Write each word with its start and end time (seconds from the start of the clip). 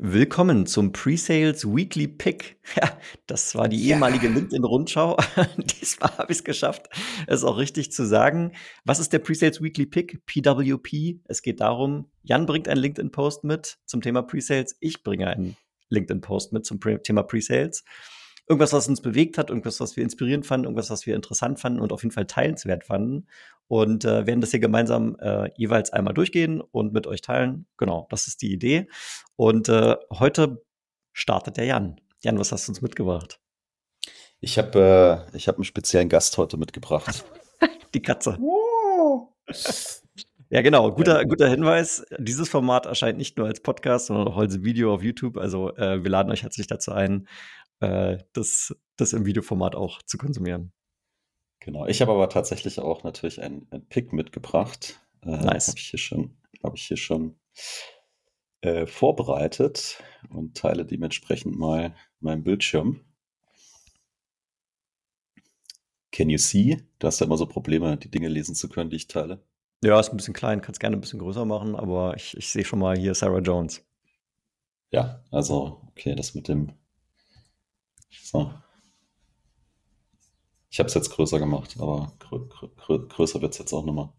Willkommen 0.00 0.66
zum 0.66 0.92
Pre-Sales 0.92 1.66
Weekly 1.66 2.06
Pick. 2.06 2.60
Ja, 2.76 2.96
das 3.26 3.56
war 3.56 3.68
die 3.68 3.88
ehemalige 3.88 4.28
LinkedIn-Rundschau. 4.28 5.16
Diesmal 5.56 6.16
habe 6.16 6.30
ich 6.30 6.38
es 6.38 6.44
geschafft, 6.44 6.88
es 7.26 7.42
auch 7.42 7.58
richtig 7.58 7.90
zu 7.90 8.06
sagen. 8.06 8.52
Was 8.84 9.00
ist 9.00 9.12
der 9.12 9.18
Pre-Sales 9.18 9.60
Weekly 9.60 9.86
Pick? 9.86 10.24
PWP. 10.24 11.18
Es 11.24 11.42
geht 11.42 11.60
darum, 11.60 12.12
Jan 12.22 12.46
bringt 12.46 12.68
einen 12.68 12.80
LinkedIn-Post 12.80 13.42
mit 13.42 13.78
zum 13.86 14.00
Thema 14.00 14.22
Pre-Sales. 14.22 14.76
Ich 14.78 15.02
bringe 15.02 15.26
einen 15.26 15.56
LinkedIn-Post 15.88 16.52
mit 16.52 16.64
zum 16.64 16.78
Thema 16.78 17.24
Pre-Sales 17.24 17.82
irgendwas, 18.48 18.72
was 18.72 18.88
uns 18.88 19.00
bewegt 19.00 19.38
hat, 19.38 19.50
irgendwas, 19.50 19.80
was 19.80 19.96
wir 19.96 20.04
inspirierend 20.04 20.46
fanden, 20.46 20.64
irgendwas, 20.64 20.90
was 20.90 21.06
wir 21.06 21.14
interessant 21.14 21.60
fanden 21.60 21.80
und 21.80 21.92
auf 21.92 22.02
jeden 22.02 22.14
Fall 22.14 22.26
teilenswert 22.26 22.84
fanden. 22.84 23.26
Und 23.66 24.06
äh, 24.06 24.26
werden 24.26 24.40
das 24.40 24.50
hier 24.50 24.60
gemeinsam 24.60 25.16
äh, 25.20 25.50
jeweils 25.56 25.90
einmal 25.90 26.14
durchgehen 26.14 26.62
und 26.62 26.94
mit 26.94 27.06
euch 27.06 27.20
teilen. 27.20 27.66
Genau, 27.76 28.06
das 28.08 28.26
ist 28.26 28.40
die 28.40 28.52
Idee. 28.52 28.88
Und 29.36 29.68
äh, 29.68 29.96
heute 30.10 30.64
startet 31.12 31.58
der 31.58 31.66
Jan. 31.66 32.00
Jan, 32.22 32.38
was 32.38 32.50
hast 32.50 32.66
du 32.66 32.72
uns 32.72 32.80
mitgebracht? 32.80 33.40
Ich 34.40 34.58
habe 34.58 35.26
äh, 35.30 35.36
ich 35.36 35.48
hab 35.48 35.56
einen 35.56 35.64
speziellen 35.64 36.08
Gast 36.08 36.38
heute 36.38 36.56
mitgebracht. 36.56 37.24
die 37.94 38.00
Katze. 38.00 38.38
Ja, 40.50 40.62
genau. 40.62 40.92
Guter, 40.92 41.26
guter 41.26 41.48
Hinweis. 41.48 42.06
Dieses 42.18 42.48
Format 42.48 42.86
erscheint 42.86 43.18
nicht 43.18 43.36
nur 43.36 43.46
als 43.46 43.60
Podcast, 43.60 44.06
sondern 44.06 44.28
auch 44.28 44.38
als 44.38 44.62
Video 44.62 44.94
auf 44.94 45.02
YouTube. 45.02 45.36
Also 45.36 45.76
äh, 45.76 46.02
wir 46.02 46.10
laden 46.10 46.32
euch 46.32 46.42
herzlich 46.42 46.66
dazu 46.66 46.92
ein, 46.92 47.28
äh, 47.80 48.18
das, 48.32 48.76
das 48.96 49.12
im 49.12 49.26
Videoformat 49.26 49.74
auch 49.74 50.02
zu 50.02 50.18
konsumieren. 50.18 50.72
Genau, 51.60 51.86
ich 51.86 52.00
habe 52.00 52.12
aber 52.12 52.28
tatsächlich 52.28 52.78
auch 52.78 53.02
natürlich 53.04 53.40
ein, 53.42 53.66
ein 53.70 53.86
Pick 53.86 54.12
mitgebracht. 54.12 55.00
Äh, 55.22 55.36
nice. 55.36 55.68
Habe 55.68 55.78
ich 55.78 55.88
hier 55.88 55.98
schon, 55.98 56.36
habe 56.62 56.76
ich 56.76 56.86
hier 56.86 56.96
schon 56.96 57.38
äh, 58.60 58.86
vorbereitet 58.86 60.02
und 60.30 60.56
teile 60.56 60.84
dementsprechend 60.84 61.58
mal 61.58 61.94
meinen 62.20 62.44
Bildschirm. 62.44 63.04
Can 66.10 66.30
you 66.30 66.38
see? 66.38 66.82
Du 66.98 67.06
hast 67.06 67.20
ja 67.20 67.26
immer 67.26 67.36
so 67.36 67.46
Probleme, 67.46 67.96
die 67.96 68.10
Dinge 68.10 68.28
lesen 68.28 68.54
zu 68.54 68.68
können, 68.68 68.90
die 68.90 68.96
ich 68.96 69.06
teile. 69.06 69.44
Ja, 69.84 70.00
ist 70.00 70.10
ein 70.10 70.16
bisschen 70.16 70.34
klein, 70.34 70.60
kannst 70.60 70.80
gerne 70.80 70.96
ein 70.96 71.00
bisschen 71.00 71.20
größer 71.20 71.44
machen, 71.44 71.76
aber 71.76 72.16
ich, 72.16 72.36
ich 72.36 72.48
sehe 72.48 72.64
schon 72.64 72.80
mal 72.80 72.96
hier 72.98 73.14
Sarah 73.14 73.38
Jones. 73.38 73.86
Ja, 74.90 75.22
also, 75.30 75.82
okay, 75.88 76.16
das 76.16 76.34
mit 76.34 76.48
dem 76.48 76.72
so. 78.10 78.52
Ich 80.70 80.78
habe 80.78 80.88
es 80.88 80.94
jetzt 80.94 81.10
größer 81.10 81.38
gemacht, 81.38 81.76
aber 81.80 82.12
grö 82.18 82.40
grö 82.76 83.06
größer 83.08 83.40
wird 83.40 83.52
es 83.52 83.58
jetzt 83.58 83.72
auch 83.72 83.84
nochmal. 83.84 84.10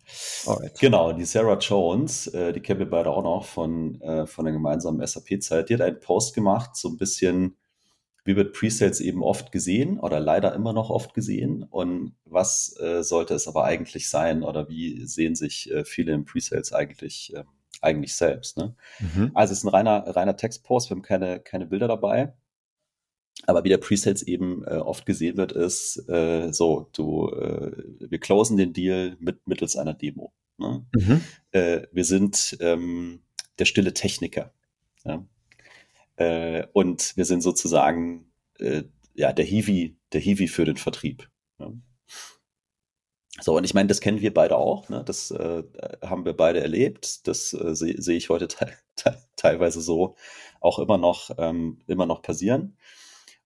Genau, 0.79 1.13
die 1.13 1.25
Sarah 1.25 1.59
Jones, 1.59 2.27
äh, 2.27 2.51
die 2.53 2.59
kennen 2.59 2.79
wir 2.79 2.89
beide 2.89 3.11
auch 3.11 3.23
noch 3.23 3.45
von, 3.45 4.01
äh, 4.01 4.25
von 4.25 4.45
der 4.45 4.53
gemeinsamen 4.53 5.05
SAP-Zeit. 5.05 5.69
Die 5.69 5.75
hat 5.75 5.81
einen 5.81 5.99
Post 5.99 6.33
gemacht, 6.33 6.75
so 6.75 6.89
ein 6.89 6.97
bisschen, 6.97 7.55
wie 8.25 8.35
wird 8.35 8.53
Presales 8.53 8.99
eben 8.99 9.21
oft 9.21 9.51
gesehen 9.51 9.99
oder 9.99 10.19
leider 10.19 10.53
immer 10.55 10.73
noch 10.73 10.89
oft 10.89 11.13
gesehen 11.13 11.63
und 11.63 12.15
was 12.25 12.75
äh, 12.79 13.03
sollte 13.03 13.35
es 13.35 13.47
aber 13.47 13.65
eigentlich 13.65 14.09
sein 14.09 14.41
oder 14.43 14.67
wie 14.69 15.05
sehen 15.05 15.35
sich 15.35 15.71
äh, 15.71 15.85
viele 15.85 16.13
im 16.13 16.25
Presales 16.25 16.73
eigentlich, 16.73 17.31
ähm, 17.35 17.45
eigentlich 17.81 18.15
selbst. 18.15 18.57
Ne? 18.57 18.75
Mhm. 18.99 19.31
Also 19.35 19.53
es 19.53 19.59
ist 19.59 19.65
ein 19.65 19.69
reiner, 19.69 20.15
reiner 20.15 20.35
Textpost, 20.35 20.89
wir 20.89 20.95
haben 20.95 21.03
keine, 21.03 21.39
keine 21.39 21.67
Bilder 21.67 21.87
dabei. 21.87 22.33
Aber 23.45 23.63
wie 23.63 23.69
der 23.69 23.77
Presales 23.77 24.23
eben 24.23 24.63
äh, 24.65 24.75
oft 24.75 25.05
gesehen 25.05 25.37
wird, 25.37 25.51
ist 25.51 25.97
äh, 26.09 26.51
so, 26.51 26.89
du, 26.93 27.29
äh, 27.29 27.71
wir 27.99 28.19
closen 28.19 28.57
den 28.57 28.73
Deal 28.73 29.17
mit 29.19 29.47
mittels 29.47 29.75
einer 29.75 29.93
Demo. 29.93 30.33
Ne? 30.57 30.85
Mhm. 30.93 31.21
Äh, 31.51 31.81
wir 31.91 32.03
sind 32.03 32.57
ähm, 32.59 33.21
der 33.57 33.65
stille 33.65 33.93
Techniker. 33.93 34.53
Ja? 35.05 35.25
Äh, 36.17 36.67
und 36.73 37.15
wir 37.15 37.25
sind 37.25 37.41
sozusagen 37.41 38.31
äh, 38.59 38.83
ja 39.13 39.33
der 39.33 39.45
Hiwi, 39.45 39.97
der 40.13 40.21
Hiwi 40.21 40.47
für 40.47 40.65
den 40.65 40.77
Vertrieb. 40.77 41.29
Ja? 41.59 41.71
So, 43.41 43.55
und 43.55 43.63
ich 43.63 43.73
meine, 43.73 43.87
das 43.87 44.01
kennen 44.01 44.21
wir 44.21 44.33
beide 44.33 44.57
auch, 44.57 44.89
ne? 44.89 45.03
das 45.05 45.31
äh, 45.31 45.63
haben 46.01 46.25
wir 46.25 46.33
beide 46.33 46.59
erlebt, 46.59 47.27
das 47.27 47.53
äh, 47.53 47.73
sehe 47.73 48.01
seh 48.01 48.17
ich 48.17 48.29
heute 48.29 48.47
te 48.49 48.67
te 48.95 49.17
teilweise 49.37 49.81
so 49.81 50.15
auch 50.59 50.79
immer 50.79 50.97
noch, 50.97 51.31
ähm, 51.37 51.79
immer 51.87 52.05
noch 52.05 52.21
passieren. 52.21 52.75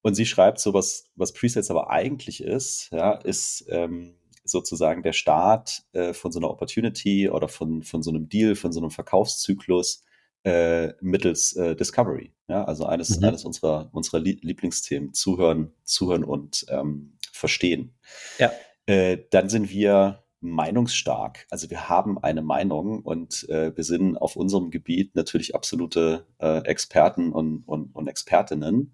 Und 0.03 0.15
sie 0.15 0.25
schreibt 0.25 0.59
so, 0.59 0.73
was, 0.73 1.09
was 1.15 1.33
Presets 1.33 1.71
aber 1.71 1.89
eigentlich 1.89 2.43
ist, 2.43 2.89
ja, 2.91 3.13
ist 3.13 3.65
ähm, 3.69 4.15
sozusagen 4.43 5.01
der 5.01 5.13
Start 5.13 5.83
äh, 5.93 6.13
von 6.13 6.31
so 6.31 6.39
einer 6.39 6.49
Opportunity 6.49 7.29
oder 7.29 7.47
von, 7.47 7.83
von 7.83 8.03
so 8.03 8.11
einem 8.11 8.27
Deal, 8.27 8.55
von 8.55 8.73
so 8.73 8.81
einem 8.81 8.91
Verkaufszyklus 8.91 10.03
äh, 10.43 10.93
mittels 10.99 11.53
äh, 11.55 11.75
Discovery. 11.75 12.33
Ja, 12.49 12.65
also 12.65 12.85
eines, 12.85 13.17
mhm. 13.17 13.25
eines 13.25 13.45
unserer, 13.45 13.89
unserer 13.93 14.19
Lieblingsthemen, 14.19 15.13
zuhören, 15.13 15.71
zuhören 15.85 16.25
und 16.25 16.65
ähm, 16.67 17.17
verstehen. 17.31 17.95
Ja. 18.39 18.51
Äh, 18.85 19.19
dann 19.31 19.47
sind 19.47 19.69
wir 19.69 20.23
meinungsstark. 20.41 21.47
Also 21.49 21.69
wir 21.69 21.87
haben 21.87 22.21
eine 22.21 22.41
Meinung 22.41 22.99
und 22.99 23.47
äh, 23.47 23.75
wir 23.75 23.85
sind 23.85 24.17
auf 24.17 24.35
unserem 24.35 24.69
Gebiet 24.69 25.15
natürlich 25.15 25.55
absolute 25.55 26.27
äh, 26.39 26.59
Experten 26.65 27.31
und, 27.31 27.63
und, 27.65 27.95
und 27.95 28.07
Expertinnen. 28.09 28.93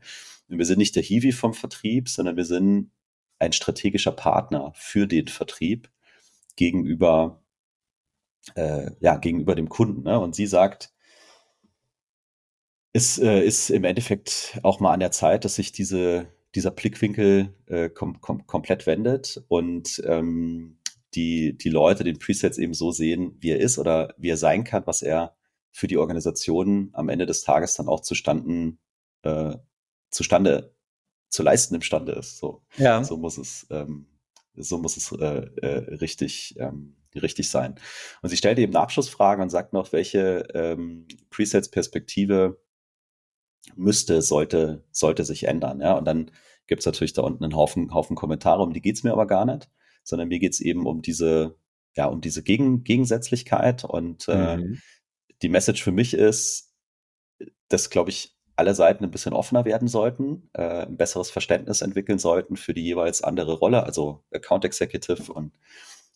Wir 0.49 0.65
sind 0.65 0.79
nicht 0.79 0.95
der 0.95 1.03
Hiwi 1.03 1.31
vom 1.31 1.53
Vertrieb, 1.53 2.09
sondern 2.09 2.35
wir 2.35 2.45
sind 2.45 2.91
ein 3.39 3.53
strategischer 3.53 4.11
Partner 4.11 4.71
für 4.75 5.07
den 5.07 5.27
Vertrieb 5.27 5.89
gegenüber, 6.55 7.41
äh, 8.55 8.91
ja, 8.99 9.17
gegenüber 9.17 9.55
dem 9.55 9.69
Kunden. 9.69 10.03
Ne? 10.03 10.19
Und 10.19 10.35
sie 10.35 10.47
sagt, 10.47 10.91
es 12.93 13.17
äh, 13.19 13.41
ist 13.41 13.69
im 13.69 13.83
Endeffekt 13.83 14.59
auch 14.63 14.79
mal 14.79 14.93
an 14.93 14.99
der 14.99 15.11
Zeit, 15.11 15.45
dass 15.45 15.55
sich 15.55 15.71
diese, 15.71 16.27
dieser 16.55 16.71
Blickwinkel 16.71 17.53
äh, 17.67 17.89
kom 17.89 18.19
kom 18.19 18.45
komplett 18.47 18.87
wendet 18.87 19.43
und 19.47 20.01
ähm, 20.05 20.79
die, 21.15 21.57
die 21.57 21.69
Leute 21.69 22.03
den 22.03 22.19
Presets 22.19 22.57
eben 22.57 22.73
so 22.73 22.91
sehen, 22.91 23.37
wie 23.39 23.51
er 23.51 23.59
ist 23.59 23.77
oder 23.79 24.13
wie 24.17 24.29
er 24.29 24.37
sein 24.37 24.63
kann, 24.63 24.85
was 24.85 25.01
er 25.01 25.35
für 25.71 25.87
die 25.87 25.97
Organisation 25.97 26.89
am 26.93 27.09
Ende 27.09 27.25
des 27.25 27.41
Tages 27.43 27.75
dann 27.75 27.87
auch 27.87 28.01
zustanden 28.01 28.79
äh, 29.23 29.55
zustande 30.09 30.73
zu 31.29 31.43
leisten 31.43 31.75
imstande 31.75 32.13
ist. 32.13 32.37
So, 32.37 32.63
ja. 32.77 33.03
so 33.03 33.17
muss 33.17 33.37
es, 33.37 33.67
ähm, 33.69 34.07
so 34.55 34.77
muss 34.77 34.97
es 34.97 35.11
äh, 35.11 35.45
äh, 35.61 35.95
richtig, 35.95 36.55
ähm, 36.59 36.95
richtig 37.15 37.49
sein. 37.49 37.75
Und 38.21 38.29
sie 38.29 38.37
stellt 38.37 38.59
eben 38.59 38.75
Abschlussfragen 38.75 39.41
und 39.41 39.49
sagt 39.49 39.73
noch, 39.73 39.93
welche 39.93 40.47
ähm, 40.53 41.07
Presets-Perspektive 41.29 42.59
müsste, 43.75 44.21
sollte, 44.21 44.83
sollte 44.91 45.23
sich 45.23 45.43
ändern. 45.45 45.81
Ja? 45.81 45.93
Und 45.93 46.05
dann 46.05 46.31
gibt 46.67 46.81
es 46.81 46.85
natürlich 46.85 47.13
da 47.13 47.21
unten 47.21 47.43
einen 47.43 47.55
Haufen, 47.55 47.93
Haufen 47.93 48.15
Kommentare, 48.15 48.63
um 48.63 48.73
die 48.73 48.81
geht's 48.81 49.03
mir 49.03 49.11
aber 49.11 49.27
gar 49.27 49.45
nicht, 49.45 49.69
sondern 50.03 50.27
mir 50.27 50.39
geht's 50.39 50.59
eben 50.59 50.85
um 50.85 51.01
diese, 51.01 51.57
ja, 51.95 52.05
um 52.05 52.21
diese 52.21 52.43
Gegen 52.43 52.83
Gegensätzlichkeit. 52.83 53.83
Und 53.83 54.27
äh, 54.27 54.57
mhm. 54.57 54.81
die 55.41 55.49
Message 55.49 55.83
für 55.83 55.91
mich 55.91 56.13
ist, 56.13 56.73
dass, 57.67 57.89
glaube 57.89 58.09
ich, 58.09 58.38
alle 58.59 58.75
Seiten 58.75 59.05
ein 59.05 59.11
bisschen 59.11 59.33
offener 59.33 59.63
werden 59.63 59.87
sollten, 59.87 60.49
äh, 60.53 60.85
ein 60.85 60.97
besseres 60.97 61.31
Verständnis 61.31 61.81
entwickeln 61.81 62.19
sollten 62.19 62.57
für 62.57 62.73
die 62.73 62.83
jeweils 62.83 63.23
andere 63.23 63.53
Rolle, 63.53 63.83
also 63.83 64.21
Account 64.33 64.65
Executive 64.65 65.31
und, 65.31 65.53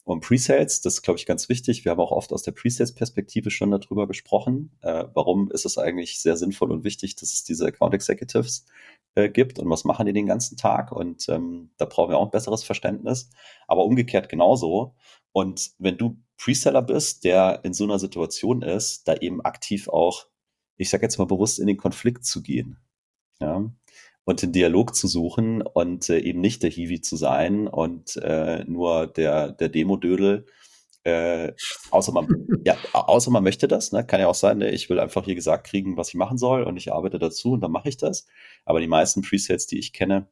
und 0.03 0.19
Pre-Sales. 0.19 0.81
Das 0.81 0.95
ist, 0.95 1.03
glaube 1.03 1.17
ich, 1.17 1.25
ganz 1.25 1.47
wichtig. 1.47 1.85
Wir 1.85 1.93
haben 1.93 2.01
auch 2.01 2.11
oft 2.11 2.33
aus 2.33 2.43
der 2.43 2.51
Pre-Sales-Perspektive 2.51 3.49
schon 3.49 3.71
darüber 3.71 4.07
gesprochen. 4.07 4.77
Äh, 4.81 5.05
warum 5.13 5.51
ist 5.51 5.65
es 5.65 5.77
eigentlich 5.77 6.21
sehr 6.21 6.35
sinnvoll 6.35 6.73
und 6.73 6.83
wichtig, 6.83 7.15
dass 7.15 7.31
es 7.31 7.45
diese 7.45 7.65
Account 7.65 7.93
Executives 7.93 8.65
äh, 9.15 9.29
gibt 9.29 9.57
und 9.57 9.69
was 9.69 9.85
machen 9.85 10.05
die 10.05 10.13
den 10.13 10.27
ganzen 10.27 10.57
Tag? 10.57 10.91
Und 10.91 11.29
ähm, 11.29 11.69
da 11.77 11.85
brauchen 11.85 12.11
wir 12.11 12.17
auch 12.17 12.25
ein 12.25 12.31
besseres 12.31 12.65
Verständnis. 12.65 13.29
Aber 13.67 13.85
umgekehrt 13.85 14.27
genauso. 14.27 14.95
Und 15.31 15.71
wenn 15.79 15.97
du 15.97 16.17
Pre-Seller 16.37 16.81
bist, 16.81 17.23
der 17.23 17.61
in 17.63 17.73
so 17.73 17.85
einer 17.85 17.99
Situation 17.99 18.63
ist, 18.63 19.07
da 19.07 19.15
eben 19.15 19.39
aktiv 19.39 19.87
auch 19.87 20.25
ich 20.77 20.89
sage 20.89 21.03
jetzt 21.03 21.17
mal 21.17 21.25
bewusst, 21.25 21.59
in 21.59 21.67
den 21.67 21.77
Konflikt 21.77 22.25
zu 22.25 22.41
gehen. 22.41 22.77
Ja? 23.39 23.71
Und 24.25 24.41
den 24.41 24.51
Dialog 24.51 24.95
zu 24.95 25.07
suchen 25.07 25.61
und 25.61 26.09
äh, 26.09 26.19
eben 26.19 26.39
nicht 26.39 26.63
der 26.63 26.69
Hiwi 26.69 27.01
zu 27.01 27.17
sein 27.17 27.67
und 27.67 28.15
äh, 28.17 28.63
nur 28.65 29.07
der, 29.07 29.51
der 29.51 29.69
Demo-Dödel. 29.69 30.45
Äh, 31.03 31.51
außer 31.91 32.13
man, 32.13 32.27
ja, 32.65 32.77
außer 32.93 33.29
man 33.31 33.43
möchte 33.43 33.67
das, 33.67 33.91
ne? 33.91 34.05
kann 34.05 34.21
ja 34.21 34.27
auch 34.27 34.35
sein, 34.35 34.59
ne? 34.59 34.71
ich 34.71 34.89
will 34.89 34.99
einfach 34.99 35.25
hier 35.25 35.35
gesagt 35.35 35.67
kriegen, 35.67 35.97
was 35.97 36.09
ich 36.09 36.15
machen 36.15 36.37
soll 36.37 36.63
und 36.63 36.77
ich 36.77 36.93
arbeite 36.93 37.19
dazu 37.19 37.51
und 37.51 37.61
dann 37.61 37.71
mache 37.71 37.89
ich 37.89 37.97
das. 37.97 38.25
Aber 38.63 38.79
die 38.79 38.87
meisten 38.87 39.21
Presets, 39.21 39.67
die 39.67 39.79
ich 39.79 39.91
kenne, 39.91 40.27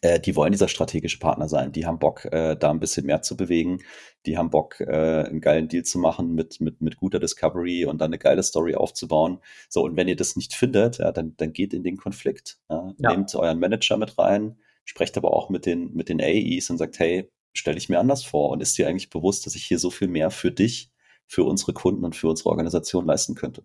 äh, 0.00 0.20
die 0.20 0.36
wollen 0.36 0.52
dieser 0.52 0.68
strategische 0.68 1.18
Partner 1.18 1.48
sein. 1.48 1.72
Die 1.72 1.86
haben 1.86 1.98
Bock, 1.98 2.24
äh, 2.26 2.56
da 2.56 2.70
ein 2.70 2.80
bisschen 2.80 3.06
mehr 3.06 3.22
zu 3.22 3.36
bewegen. 3.36 3.82
Die 4.26 4.38
haben 4.38 4.50
Bock, 4.50 4.80
äh, 4.80 5.24
einen 5.24 5.40
geilen 5.40 5.68
Deal 5.68 5.82
zu 5.84 5.98
machen 5.98 6.34
mit, 6.34 6.60
mit, 6.60 6.80
mit 6.80 6.96
guter 6.96 7.18
Discovery 7.18 7.84
und 7.84 8.00
dann 8.00 8.10
eine 8.10 8.18
geile 8.18 8.42
Story 8.42 8.74
aufzubauen. 8.74 9.40
So, 9.68 9.82
und 9.82 9.96
wenn 9.96 10.08
ihr 10.08 10.16
das 10.16 10.36
nicht 10.36 10.54
findet, 10.54 10.98
ja, 10.98 11.12
dann, 11.12 11.34
dann 11.36 11.52
geht 11.52 11.74
in 11.74 11.82
den 11.82 11.96
Konflikt. 11.96 12.58
Ja. 12.70 12.94
Ja. 12.98 13.10
Nehmt 13.10 13.34
euren 13.34 13.58
Manager 13.58 13.96
mit 13.96 14.18
rein, 14.18 14.58
sprecht 14.84 15.16
aber 15.16 15.32
auch 15.32 15.50
mit 15.50 15.66
den, 15.66 15.92
mit 15.94 16.08
den 16.08 16.20
AEs 16.20 16.70
und 16.70 16.78
sagt, 16.78 16.98
hey, 16.98 17.30
stelle 17.52 17.78
ich 17.78 17.88
mir 17.88 17.98
anders 17.98 18.24
vor 18.24 18.50
und 18.50 18.60
ist 18.60 18.78
dir 18.78 18.88
eigentlich 18.88 19.10
bewusst, 19.10 19.46
dass 19.46 19.56
ich 19.56 19.64
hier 19.64 19.78
so 19.78 19.90
viel 19.90 20.08
mehr 20.08 20.30
für 20.30 20.52
dich, 20.52 20.92
für 21.26 21.44
unsere 21.44 21.72
Kunden 21.72 22.04
und 22.04 22.14
für 22.14 22.28
unsere 22.28 22.50
Organisation 22.50 23.04
leisten 23.04 23.34
könnte? 23.34 23.64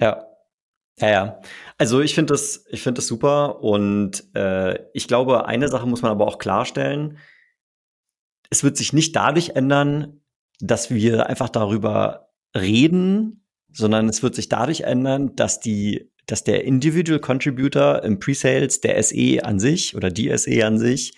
Ja, 0.00 0.26
Ja, 1.00 1.10
ja. 1.10 1.40
Also 1.76 2.00
ich 2.00 2.14
finde 2.14 2.32
das, 2.32 2.66
ich 2.68 2.82
finde 2.82 2.98
das 2.98 3.08
super 3.08 3.62
und 3.62 4.24
äh, 4.34 4.78
ich 4.92 5.08
glaube, 5.08 5.46
eine 5.46 5.68
Sache 5.68 5.86
muss 5.86 6.02
man 6.02 6.12
aber 6.12 6.26
auch 6.26 6.38
klarstellen. 6.38 7.18
Es 8.50 8.62
wird 8.62 8.76
sich 8.76 8.92
nicht 8.92 9.16
dadurch 9.16 9.50
ändern, 9.50 10.20
dass 10.60 10.90
wir 10.90 11.26
einfach 11.26 11.48
darüber 11.48 12.28
reden, 12.56 13.44
sondern 13.72 14.08
es 14.08 14.22
wird 14.22 14.36
sich 14.36 14.48
dadurch 14.48 14.82
ändern, 14.82 15.34
dass 15.34 15.58
die, 15.58 16.12
dass 16.26 16.44
der 16.44 16.64
Individual 16.64 17.18
Contributor 17.18 18.04
im 18.04 18.20
Presales 18.20 18.80
der 18.80 19.02
SE 19.02 19.44
an 19.44 19.58
sich 19.58 19.96
oder 19.96 20.10
die 20.10 20.36
SE 20.38 20.64
an 20.64 20.78
sich 20.78 21.16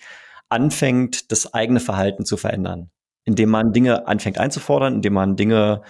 anfängt, 0.49 1.31
das 1.31 1.53
eigene 1.53 1.79
Verhalten 1.79 2.25
zu 2.25 2.37
verändern, 2.37 2.89
indem 3.25 3.49
man 3.49 3.73
Dinge 3.73 4.07
anfängt 4.07 4.39
einzufordern, 4.39 4.95
indem 4.95 5.13
man 5.13 5.35
Dinge 5.35 5.83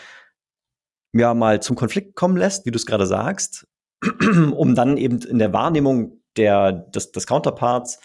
ja 1.14 1.34
mal 1.34 1.62
zum 1.62 1.76
Konflikt 1.76 2.16
kommen 2.16 2.38
lässt, 2.38 2.66
wie 2.66 2.72
du 2.72 2.78
es 2.78 2.86
gerade 2.86 3.08
sagst, 3.08 3.67
um 4.56 4.76
dann 4.76 4.98
eben 4.98 5.22
in 5.22 5.40
der 5.40 5.54
Wahrnehmung 5.54 6.22
der, 6.36 6.72
des, 6.72 7.12
des 7.12 7.26
Counterparts 7.26 8.00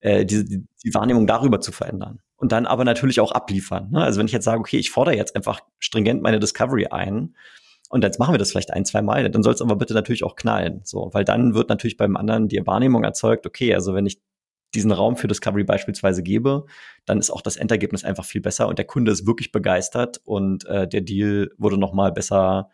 äh, 0.00 0.24
die, 0.24 0.66
die 0.84 0.94
Wahrnehmung 0.94 1.26
darüber 1.26 1.60
zu 1.60 1.72
verändern. 1.72 2.20
Und 2.36 2.52
dann 2.52 2.66
aber 2.66 2.84
natürlich 2.84 3.20
auch 3.20 3.32
abliefern. 3.32 3.90
Ne? 3.90 4.02
Also 4.02 4.18
wenn 4.18 4.26
ich 4.26 4.32
jetzt 4.32 4.44
sage, 4.44 4.60
okay, 4.60 4.78
ich 4.78 4.90
fordere 4.90 5.16
jetzt 5.16 5.36
einfach 5.36 5.60
stringent 5.78 6.22
meine 6.22 6.40
Discovery 6.40 6.86
ein, 6.86 7.34
und 7.90 8.02
jetzt 8.02 8.18
machen 8.18 8.34
wir 8.34 8.38
das 8.38 8.50
vielleicht 8.50 8.72
ein, 8.72 8.84
zwei 8.84 9.02
Mal, 9.02 9.30
dann 9.30 9.42
soll 9.42 9.54
es 9.54 9.62
aber 9.62 9.76
bitte 9.76 9.94
natürlich 9.94 10.24
auch 10.24 10.34
knallen. 10.34 10.80
So, 10.82 11.10
weil 11.12 11.24
dann 11.24 11.54
wird 11.54 11.68
natürlich 11.68 11.96
beim 11.96 12.16
anderen 12.16 12.48
die 12.48 12.66
Wahrnehmung 12.66 13.04
erzeugt, 13.04 13.46
okay, 13.46 13.72
also 13.72 13.94
wenn 13.94 14.04
ich 14.04 14.20
diesen 14.74 14.90
Raum 14.90 15.16
für 15.16 15.28
Discovery 15.28 15.62
beispielsweise 15.64 16.22
gebe, 16.22 16.66
dann 17.04 17.18
ist 17.20 17.30
auch 17.30 17.40
das 17.40 17.56
Endergebnis 17.56 18.04
einfach 18.04 18.24
viel 18.24 18.40
besser 18.40 18.66
und 18.66 18.78
der 18.78 18.86
Kunde 18.86 19.12
ist 19.12 19.26
wirklich 19.26 19.52
begeistert 19.52 20.20
und 20.24 20.66
äh, 20.66 20.88
der 20.88 21.02
Deal 21.02 21.52
wurde 21.56 21.78
noch 21.78 21.92
mal 21.92 22.10
besser 22.10 22.70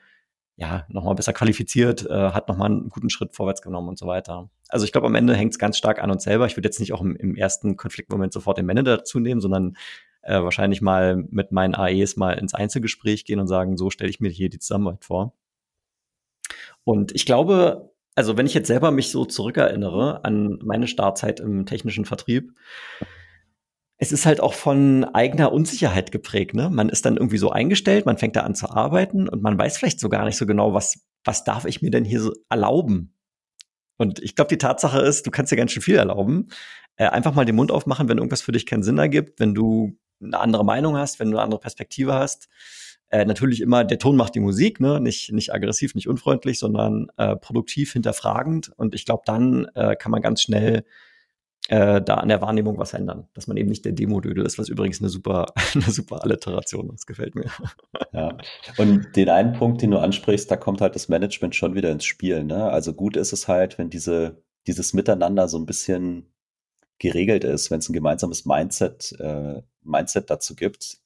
ja, 0.61 0.85
nochmal 0.89 1.15
besser 1.15 1.33
qualifiziert, 1.33 2.05
äh, 2.07 2.33
hat 2.33 2.49
nochmal 2.49 2.71
einen 2.71 2.91
guten 2.91 3.09
Schritt 3.09 3.35
vorwärts 3.35 3.63
genommen 3.63 3.89
und 3.89 3.99
so 3.99 4.07
weiter. 4.07 4.51
Also 4.69 4.85
ich 4.85 4.93
glaube, 4.93 5.07
am 5.07 5.15
Ende 5.15 5.35
hängt 5.35 5.53
es 5.53 5.59
ganz 5.59 5.79
stark 5.79 6.03
an 6.03 6.11
uns 6.11 6.23
selber. 6.23 6.45
Ich 6.45 6.57
würde 6.57 6.69
jetzt 6.69 6.81
nicht 6.81 6.93
auch 6.93 7.01
im, 7.01 7.17
im 7.17 7.35
ersten 7.35 7.79
Konfliktmoment 7.79 8.35
sofort 8.35 8.59
den 8.59 8.67
Manager 8.67 8.99
dazu 8.99 9.21
nehmen, 9.21 9.41
sondern 9.41 9.79
äh, 10.21 10.43
wahrscheinlich 10.43 10.83
mal 10.83 11.17
mit 11.17 11.51
meinen 11.51 11.75
AEs 11.75 12.17
mal 12.17 12.33
ins 12.33 12.53
Einzelgespräch 12.53 13.25
gehen 13.25 13.41
und 13.41 13.49
sagen, 13.49 13.79
so 13.79 13.89
stelle 13.89 14.11
ich 14.11 14.21
mir 14.21 14.29
hier 14.29 14.51
die 14.51 14.59
Zusammenarbeit 14.59 15.05
vor. 15.07 15.33
Und 16.85 17.13
ich 17.15 17.25
glaube, 17.25 17.91
also 18.15 18.37
wenn 18.37 18.45
ich 18.45 18.53
jetzt 18.53 18.67
selber 18.67 18.91
mich 18.91 19.11
so 19.11 19.25
zurückerinnere 19.25 20.25
an 20.25 20.59
meine 20.63 20.89
Startzeit 20.89 21.41
im 21.41 21.65
technischen 21.65 22.05
Vertrieb, 22.05 22.53
es 24.03 24.13
ist 24.13 24.25
halt 24.25 24.41
auch 24.41 24.55
von 24.55 25.05
eigener 25.05 25.53
Unsicherheit 25.53 26.11
geprägt. 26.11 26.55
Ne? 26.55 26.71
Man 26.71 26.89
ist 26.89 27.05
dann 27.05 27.19
irgendwie 27.19 27.37
so 27.37 27.51
eingestellt, 27.51 28.07
man 28.07 28.17
fängt 28.17 28.35
da 28.35 28.41
an 28.41 28.55
zu 28.55 28.71
arbeiten 28.71 29.29
und 29.29 29.43
man 29.43 29.59
weiß 29.59 29.77
vielleicht 29.77 30.01
so 30.01 30.09
gar 30.09 30.25
nicht 30.25 30.39
so 30.39 30.47
genau, 30.47 30.73
was, 30.73 31.05
was 31.23 31.45
darf 31.45 31.67
ich 31.67 31.83
mir 31.83 31.91
denn 31.91 32.07
hier 32.07 32.23
so 32.23 32.33
erlauben? 32.49 33.15
Und 33.99 34.19
ich 34.21 34.35
glaube, 34.35 34.49
die 34.49 34.57
Tatsache 34.57 35.01
ist, 35.01 35.27
du 35.27 35.31
kannst 35.31 35.53
dir 35.53 35.57
ganz 35.57 35.73
schön 35.73 35.83
viel 35.83 35.97
erlauben. 35.97 36.49
Äh, 36.97 37.09
einfach 37.09 37.35
mal 37.35 37.45
den 37.45 37.57
Mund 37.57 37.71
aufmachen, 37.71 38.09
wenn 38.09 38.17
irgendwas 38.17 38.41
für 38.41 38.53
dich 38.53 38.65
keinen 38.65 38.83
Sinn 38.83 38.97
ergibt, 38.97 39.39
wenn 39.39 39.55
du 39.55 39.99
eine 40.23 40.41
andere 40.41 40.65
Meinung 40.65 40.97
hast, 40.97 41.21
wenn 41.21 41.31
du 41.31 41.37
eine 41.37 41.45
andere 41.45 41.61
Perspektive 41.61 42.15
hast. 42.15 42.49
Äh, 43.11 43.27
natürlich 43.27 43.61
immer, 43.61 43.85
der 43.85 43.99
Ton 43.99 44.17
macht 44.17 44.35
die 44.35 44.41
Musik, 44.41 44.81
ne? 44.81 44.99
nicht, 44.99 45.31
nicht 45.33 45.53
aggressiv, 45.53 45.95
nicht 45.95 46.09
unfreundlich, 46.09 46.59
sondern 46.59 47.09
äh, 47.19 47.37
produktiv, 47.37 47.93
hinterfragend. 47.93 48.73
Und 48.77 48.95
ich 48.95 49.05
glaube, 49.05 49.25
dann 49.27 49.67
äh, 49.75 49.95
kann 49.95 50.11
man 50.11 50.23
ganz 50.23 50.41
schnell 50.41 50.87
äh, 51.69 52.01
da 52.03 52.15
an 52.15 52.29
der 52.29 52.41
Wahrnehmung 52.41 52.79
was 52.79 52.95
ändern. 52.95 53.29
Dass 53.35 53.47
man 53.47 53.57
eben 53.57 53.69
nicht 53.69 53.85
der 53.85 53.93
Demo-Dödel 53.93 54.45
ist, 54.45 54.59
was 54.59 54.69
übrigens 54.69 55.01
eine 55.01 55.09
super, 55.09 55.47
eine 55.75 55.91
super 55.91 56.23
Alliteration 56.23 56.91
ist. 56.95 57.07
Gefällt 57.07 57.35
mir. 57.35 57.51
Ja. 58.13 58.37
Und 58.79 59.15
den 59.17 59.29
einen 59.29 59.53
Punkt, 59.53 59.83
den 59.83 59.93
du 59.93 59.99
ansprichst, 59.99 60.51
da 60.51 60.57
kommt 60.57 60.81
halt 60.81 60.95
das 60.95 61.09
Management 61.09 61.55
schon 61.55 61.75
wieder 61.75 61.91
ins 61.91 62.05
Spiel. 62.05 62.45
Ne? 62.45 62.71
Also 62.71 62.93
gut 62.93 63.17
ist 63.17 63.33
es 63.33 63.47
halt, 63.49 63.79
wenn 63.79 63.91
diese, 63.91 64.43
dieses 64.67 64.95
Miteinander 64.95 65.49
so 65.49 65.59
ein 65.59 65.67
bisschen 65.67 66.33
geregelt 66.99 67.45
ist, 67.45 67.71
wenn 67.71 67.79
es 67.79 67.89
ein 67.89 67.95
gemeinsames 67.95 68.45
Mindset, 68.45 69.13
äh, 69.19 69.63
Mindset 69.83 70.29
dazu 70.29 70.55
gibt, 70.55 70.99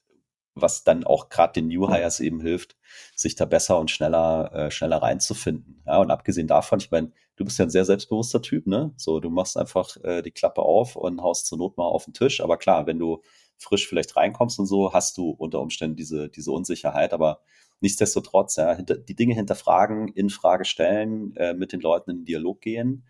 was 0.55 0.85
dann 0.85 1.05
auch 1.05 1.29
gerade 1.29 1.55
den 1.55 1.69
New 1.69 1.89
Hires 1.89 2.21
eben 2.21 2.41
hilft, 2.41 2.77
sich 3.15 3.35
da 3.35 3.45
besser 3.45 3.79
und 3.79 3.91
schneller, 3.91 4.53
äh, 4.55 4.71
schneller 4.71 4.99
reinzufinden. 4.99 5.83
Ja, 5.87 5.99
und 5.99 6.11
abgesehen 6.11 6.47
davon, 6.47 6.81
ich 6.81 6.91
meine, 6.91 7.13
du 7.37 7.45
bist 7.45 7.59
ja 7.59 7.65
ein 7.65 7.71
sehr 7.71 7.85
selbstbewusster 7.85 8.43
Typ, 8.43 8.67
ne? 8.67 8.93
So, 8.97 9.21
du 9.21 9.31
machst 9.31 9.57
einfach 9.57 9.97
äh, 10.05 10.23
die 10.23 10.31
Klappe 10.31 10.63
auf 10.63 10.97
und 10.97 11.21
haust 11.21 11.47
zur 11.47 11.59
Not 11.59 11.77
mal 11.77 11.85
auf 11.85 12.05
den 12.05 12.15
Tisch. 12.15 12.41
Aber 12.41 12.57
klar, 12.57 12.87
wenn 12.87 12.99
du 12.99 13.23
frisch 13.59 13.89
vielleicht 13.89 14.17
reinkommst 14.17 14.59
und 14.59 14.67
so, 14.67 14.93
hast 14.93 15.17
du 15.17 15.31
unter 15.31 15.61
Umständen 15.61 15.97
diese, 15.97 16.29
diese 16.29 16.53
Unsicherheit. 16.53 17.13
Aber 17.13 17.41
nichtsdestotrotz, 17.81 18.57
ja, 18.57 18.75
hinter, 18.75 18.97
die 18.97 19.15
Dinge 19.15 19.35
hinterfragen, 19.35 20.09
in 20.09 20.31
Frage 20.31 20.65
stellen, 20.65 21.35
äh, 21.37 21.55
mit 21.55 21.73
den 21.73 21.81
Leuten 21.81 22.11
in 22.11 22.17
den 22.19 22.25
Dialog 22.25 22.61
gehen. 22.61 23.05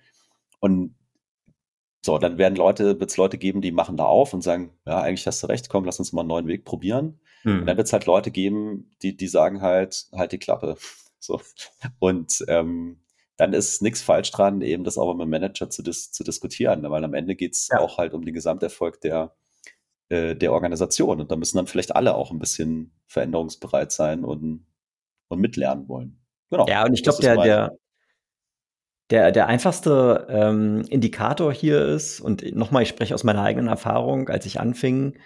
Und 0.61 0.95
so, 2.03 2.19
dann 2.19 2.37
werden 2.39 2.57
Leute, 2.57 3.01
wird 3.01 3.11
es 3.11 3.17
Leute 3.17 3.39
geben, 3.39 3.63
die 3.63 3.73
machen 3.73 3.97
da 3.97 4.05
auf 4.05 4.35
und 4.35 4.43
sagen, 4.43 4.73
ja, 4.87 5.01
eigentlich 5.01 5.27
hast 5.27 5.43
du 5.43 5.47
recht, 5.47 5.71
komm, 5.71 5.85
lass 5.85 5.99
uns 5.99 6.13
mal 6.13 6.21
einen 6.21 6.29
neuen 6.29 6.47
Weg 6.47 6.65
probieren. 6.65 7.21
Mhm. 7.45 7.61
Und 7.61 7.67
dann 7.67 7.77
wird 7.77 7.87
es 7.87 7.93
halt 7.93 8.07
Leute 8.07 8.31
geben, 8.31 8.91
die, 9.03 9.17
die 9.17 9.27
sagen 9.27 9.63
halt, 9.63 10.07
halt 10.13 10.33
die 10.33 10.39
Klappe. 10.39 10.77
So. 11.21 11.41
Und 12.01 12.45
ähm, 12.49 12.99
dann 13.37 13.53
ist 13.53 13.83
nichts 13.83 14.03
falsch 14.03 14.31
dran, 14.31 14.61
eben 14.61 14.85
das 14.85 14.99
auch 14.99 15.13
mit 15.15 15.23
dem 15.25 15.31
Manager 15.31 15.69
zu, 15.69 15.83
dis 15.83 16.13
zu 16.13 16.23
diskutieren, 16.23 16.89
weil 16.91 17.05
am 17.05 17.15
Ende 17.15 17.35
geht 17.35 17.55
es 17.55 17.69
ja. 17.69 17.81
auch 17.81 17.99
halt 17.99 18.15
um 18.15 18.25
den 18.25 18.35
Gesamterfolg 18.35 19.01
der, 19.01 19.35
äh, 20.09 20.37
der 20.37 20.53
Organisation. 20.53 21.21
Und 21.21 21.31
da 21.31 21.37
müssen 21.37 21.57
dann 21.57 21.67
vielleicht 21.67 21.97
alle 21.97 22.15
auch 22.15 22.31
ein 22.31 22.39
bisschen 22.39 22.93
veränderungsbereit 23.07 23.91
sein 23.91 24.25
und, 24.25 24.67
und 25.29 25.41
mitlernen 25.41 25.89
wollen. 25.89 26.21
Genau. 26.51 26.67
Ja, 26.69 26.85
und 26.85 26.95
ich 26.95 27.03
glaube, 27.03 27.21
der, 27.23 27.37
der, 27.37 27.73
der, 29.11 29.33
der 29.33 29.47
einfachste 29.49 30.27
ähm, 30.31 30.83
Indikator 30.89 31.53
hier 31.53 31.85
ist, 31.85 32.21
und 32.21 32.55
nochmal, 32.55 32.85
ich 32.85 32.89
spreche 32.89 33.15
aus 33.15 33.25
meiner 33.25 33.43
eigenen 33.43 33.69
Erfahrung, 33.69 34.29
als 34.29 34.47
ich 34.47 34.61
anfing, 34.61 35.19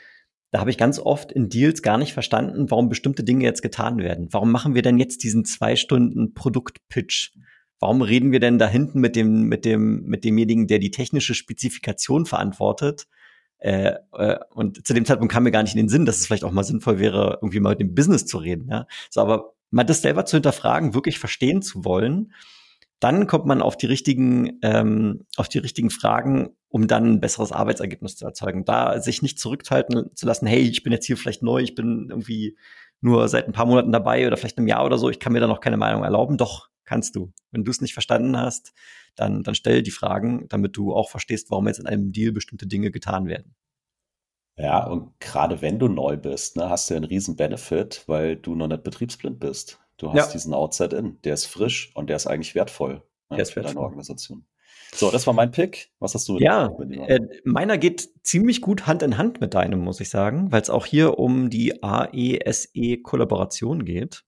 da 0.51 0.61
habe 0.61 0.71
ich 0.71 0.79
ganz 0.79 0.99
oft 0.99 1.31
in 1.31 1.51
Deals 1.51 1.83
gar 1.83 1.99
nicht 1.99 2.15
verstanden, 2.15 2.71
warum 2.71 2.89
bestimmte 2.89 3.23
Dinge 3.23 3.45
jetzt 3.45 3.61
getan 3.61 3.99
werden. 3.99 4.29
Warum 4.31 4.51
machen 4.51 4.75
wir 4.75 4.81
denn 4.81 4.97
jetzt 4.97 5.23
diesen 5.23 5.45
zwei 5.45 5.77
Stunden 5.77 6.33
Produktpitch? 6.33 7.35
Warum 7.81 8.03
reden 8.03 8.33
wir 8.33 8.41
denn 8.41 8.59
da 8.59 8.67
hinten 8.67 9.01
mit 9.01 9.17
dem, 9.17 9.45
mit 9.45 9.65
dem, 9.65 10.03
mit 10.05 10.25
demjenigen, 10.25 10.67
der 10.67 10.79
die 10.79 10.91
technische 10.91 11.35
Spezifikation 11.35 12.27
verantwortet? 12.27 13.07
Äh, 13.59 13.95
äh, 14.13 14.39
und 14.51 14.87
zu 14.87 14.95
dem 14.95 15.05
Zeitpunkt 15.05 15.33
kam 15.33 15.45
mir 15.45 15.51
gar 15.51 15.63
nicht 15.63 15.75
in 15.75 15.81
den 15.81 15.89
Sinn, 15.89 16.07
dass 16.07 16.19
es 16.19 16.27
vielleicht 16.27 16.45
auch 16.45 16.53
mal 16.53 16.65
sinnvoll 16.65 16.99
wäre, 16.99 17.39
irgendwie 17.43 17.61
mal 17.61 17.71
mit 17.71 17.81
dem 17.81 17.95
Business 17.95 18.27
zu 18.27 18.39
reden. 18.39 18.69
Ja? 18.71 18.87
So, 19.11 19.21
aber 19.21 19.55
mal 19.71 19.85
das 19.85 20.03
selber 20.03 20.25
zu 20.25 20.37
hinterfragen, 20.37 20.95
wirklich 20.95 21.19
verstehen 21.19 21.63
zu 21.63 21.85
wollen 21.85 22.33
dann 23.01 23.27
kommt 23.27 23.47
man 23.47 23.63
auf 23.63 23.77
die 23.77 23.87
richtigen, 23.87 24.59
ähm, 24.63 25.27
auf 25.37 25.49
die 25.49 25.59
richtigen 25.59 25.91
Fragen, 25.91 26.51
um 26.69 26.89
dann 26.89 27.15
ein 27.15 27.21
besseres 27.21 27.53
Arbeitsergebnis 27.53 28.17
zu 28.17 28.25
erzeugen. 28.25 28.65
Da 28.65 29.01
sich 29.01 29.23
nicht 29.23 29.39
zurückhalten 29.39 30.11
zu 30.15 30.27
lassen, 30.27 30.47
hey, 30.47 30.61
ich 30.61 30.83
bin 30.83 30.93
jetzt 30.93 31.07
hier 31.07 31.17
vielleicht 31.17 31.43
neu, 31.43 31.61
ich 31.61 31.75
bin 31.75 32.09
irgendwie 32.11 32.57
nur 33.01 33.29
seit 33.29 33.47
ein 33.47 33.53
paar 33.53 33.67
Monaten 33.67 33.93
dabei 33.93 34.27
oder 34.27 34.37
vielleicht 34.37 34.59
einem 34.59 34.67
Jahr 34.67 34.85
oder 34.85 34.99
so, 34.99 35.09
ich 35.09 35.21
kann 35.21 35.33
mir 35.33 35.41
da 35.41 35.47
noch 35.47 35.61
keine 35.61 35.77
Meinung 35.77 36.03
erlauben. 36.03 36.37
Doch, 36.37 36.69
kannst 36.89 37.15
du. 37.15 37.33
Wenn 37.51 37.65
du 37.65 37.71
es 37.71 37.81
nicht 37.81 37.93
verstanden 37.93 38.37
hast, 38.37 38.73
dann, 39.15 39.43
dann 39.43 39.55
stell 39.55 39.83
die 39.83 39.91
Fragen, 39.91 40.49
damit 40.49 40.77
du 40.77 40.95
auch 40.95 41.11
verstehst, 41.11 41.51
warum 41.51 41.69
jetzt 41.69 41.79
in 41.79 41.87
einem 41.87 42.13
Deal 42.13 42.33
bestimmte 42.33 42.67
Dinge 42.67 42.91
getan 42.91 43.27
werden. 43.27 43.55
Ja, 44.57 44.87
und 44.87 45.21
gerade 45.21 45.63
wenn 45.63 45.79
du 45.79 45.89
neu 45.89 46.17
bist, 46.17 46.57
ne, 46.57 46.69
hast 46.69 46.91
du 46.91 46.95
einen 46.95 47.05
riesen 47.05 47.37
Benefit, 47.37 48.03
weil 48.07 48.37
du 48.37 48.57
noch 48.57 48.67
nicht 48.67 48.83
betriebsblind 48.83 49.39
bist. 49.39 49.79
Du 49.99 50.13
hast 50.13 50.29
ja. 50.29 50.33
diesen 50.33 50.55
Outside-In, 50.55 51.21
der 51.23 51.35
ist 51.35 51.47
frisch 51.47 51.93
und 51.95 52.09
der 52.09 52.17
ist 52.17 52.27
eigentlich 52.27 52.55
wertvoll 52.55 53.03
ne, 53.31 53.37
der 53.37 53.43
ist 53.43 53.53
für 53.53 53.63
deine 53.63 53.81
Organisation. 53.81 54.45
So, 54.95 55.11
das 55.11 55.27
war 55.27 55.35
mein 55.35 55.51
Pick. 55.51 55.91
Was 55.99 56.15
hast 56.15 56.29
du? 56.29 56.39
Ja, 56.39 56.71
äh, 57.07 57.21
meiner 57.45 57.77
geht 57.77 58.09
ziemlich 58.23 58.63
gut 58.63 58.87
Hand 58.87 59.03
in 59.03 59.19
Hand 59.19 59.41
mit 59.41 59.55
deinem, 59.55 59.81
muss 59.81 60.01
ich 60.01 60.09
sagen, 60.09 60.51
weil 60.51 60.63
es 60.63 60.71
auch 60.71 60.87
hier 60.87 61.19
um 61.19 61.51
die 61.51 61.83
AESE-Kollaboration 61.83 63.85
geht. 63.85 64.25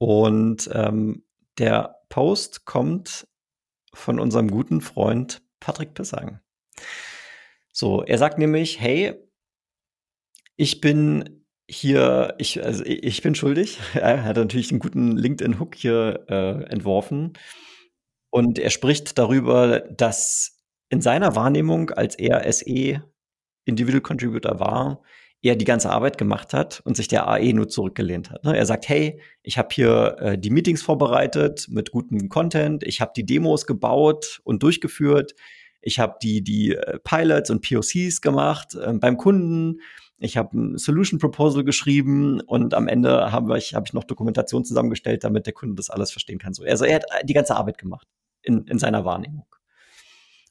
Und 0.00 0.70
ähm, 0.72 1.24
der 1.58 1.96
Post 2.08 2.64
kommt 2.64 3.28
von 3.92 4.18
unserem 4.18 4.50
guten 4.50 4.80
Freund 4.80 5.42
Patrick 5.60 5.92
Pissang. 5.92 6.40
So, 7.70 8.02
er 8.02 8.16
sagt 8.16 8.38
nämlich, 8.38 8.80
hey, 8.80 9.14
ich 10.56 10.80
bin 10.80 11.44
hier, 11.68 12.34
ich, 12.38 12.64
also 12.64 12.82
ich 12.84 13.20
bin 13.20 13.34
schuldig. 13.34 13.78
Er 13.94 14.24
hat 14.24 14.36
natürlich 14.36 14.70
einen 14.70 14.80
guten 14.80 15.16
LinkedIn-Hook 15.16 15.74
hier 15.74 16.24
äh, 16.28 16.64
entworfen. 16.64 17.34
Und 18.30 18.58
er 18.58 18.70
spricht 18.70 19.18
darüber, 19.18 19.80
dass 19.80 20.62
in 20.88 21.02
seiner 21.02 21.36
Wahrnehmung, 21.36 21.90
als 21.90 22.14
er 22.14 22.50
SE 22.50 23.04
Individual 23.66 24.00
Contributor 24.00 24.58
war, 24.60 25.02
er 25.42 25.56
die 25.56 25.64
ganze 25.64 25.90
Arbeit 25.90 26.18
gemacht 26.18 26.52
hat 26.52 26.82
und 26.84 26.96
sich 26.96 27.08
der 27.08 27.26
AE 27.28 27.54
nur 27.54 27.68
zurückgelehnt 27.68 28.30
hat. 28.30 28.44
Ne? 28.44 28.56
Er 28.56 28.66
sagt, 28.66 28.88
hey, 28.88 29.20
ich 29.42 29.56
habe 29.56 29.68
hier 29.72 30.16
äh, 30.18 30.38
die 30.38 30.50
Meetings 30.50 30.82
vorbereitet 30.82 31.66
mit 31.70 31.90
gutem 31.90 32.28
Content, 32.28 32.82
ich 32.84 33.00
habe 33.00 33.12
die 33.16 33.24
Demos 33.24 33.66
gebaut 33.66 34.40
und 34.44 34.62
durchgeführt, 34.62 35.34
ich 35.80 35.98
habe 35.98 36.16
die, 36.22 36.42
die 36.42 36.74
äh, 36.74 36.98
Pilots 37.02 37.50
und 37.50 37.66
POCs 37.66 38.20
gemacht 38.20 38.74
äh, 38.74 38.92
beim 38.92 39.16
Kunden, 39.16 39.80
ich 40.18 40.36
habe 40.36 40.56
ein 40.56 40.76
Solution 40.76 41.18
Proposal 41.18 41.64
geschrieben 41.64 42.42
und 42.42 42.74
am 42.74 42.88
Ende 42.88 43.32
habe 43.32 43.56
ich, 43.56 43.74
hab 43.74 43.86
ich 43.86 43.94
noch 43.94 44.04
Dokumentation 44.04 44.66
zusammengestellt, 44.66 45.24
damit 45.24 45.46
der 45.46 45.54
Kunde 45.54 45.76
das 45.76 45.88
alles 45.88 46.10
verstehen 46.10 46.38
kann. 46.38 46.52
So, 46.52 46.62
also 46.62 46.84
er 46.84 46.96
hat 46.96 47.04
die 47.24 47.32
ganze 47.32 47.56
Arbeit 47.56 47.78
gemacht 47.78 48.06
in, 48.42 48.66
in 48.66 48.78
seiner 48.78 49.06
Wahrnehmung. 49.06 49.46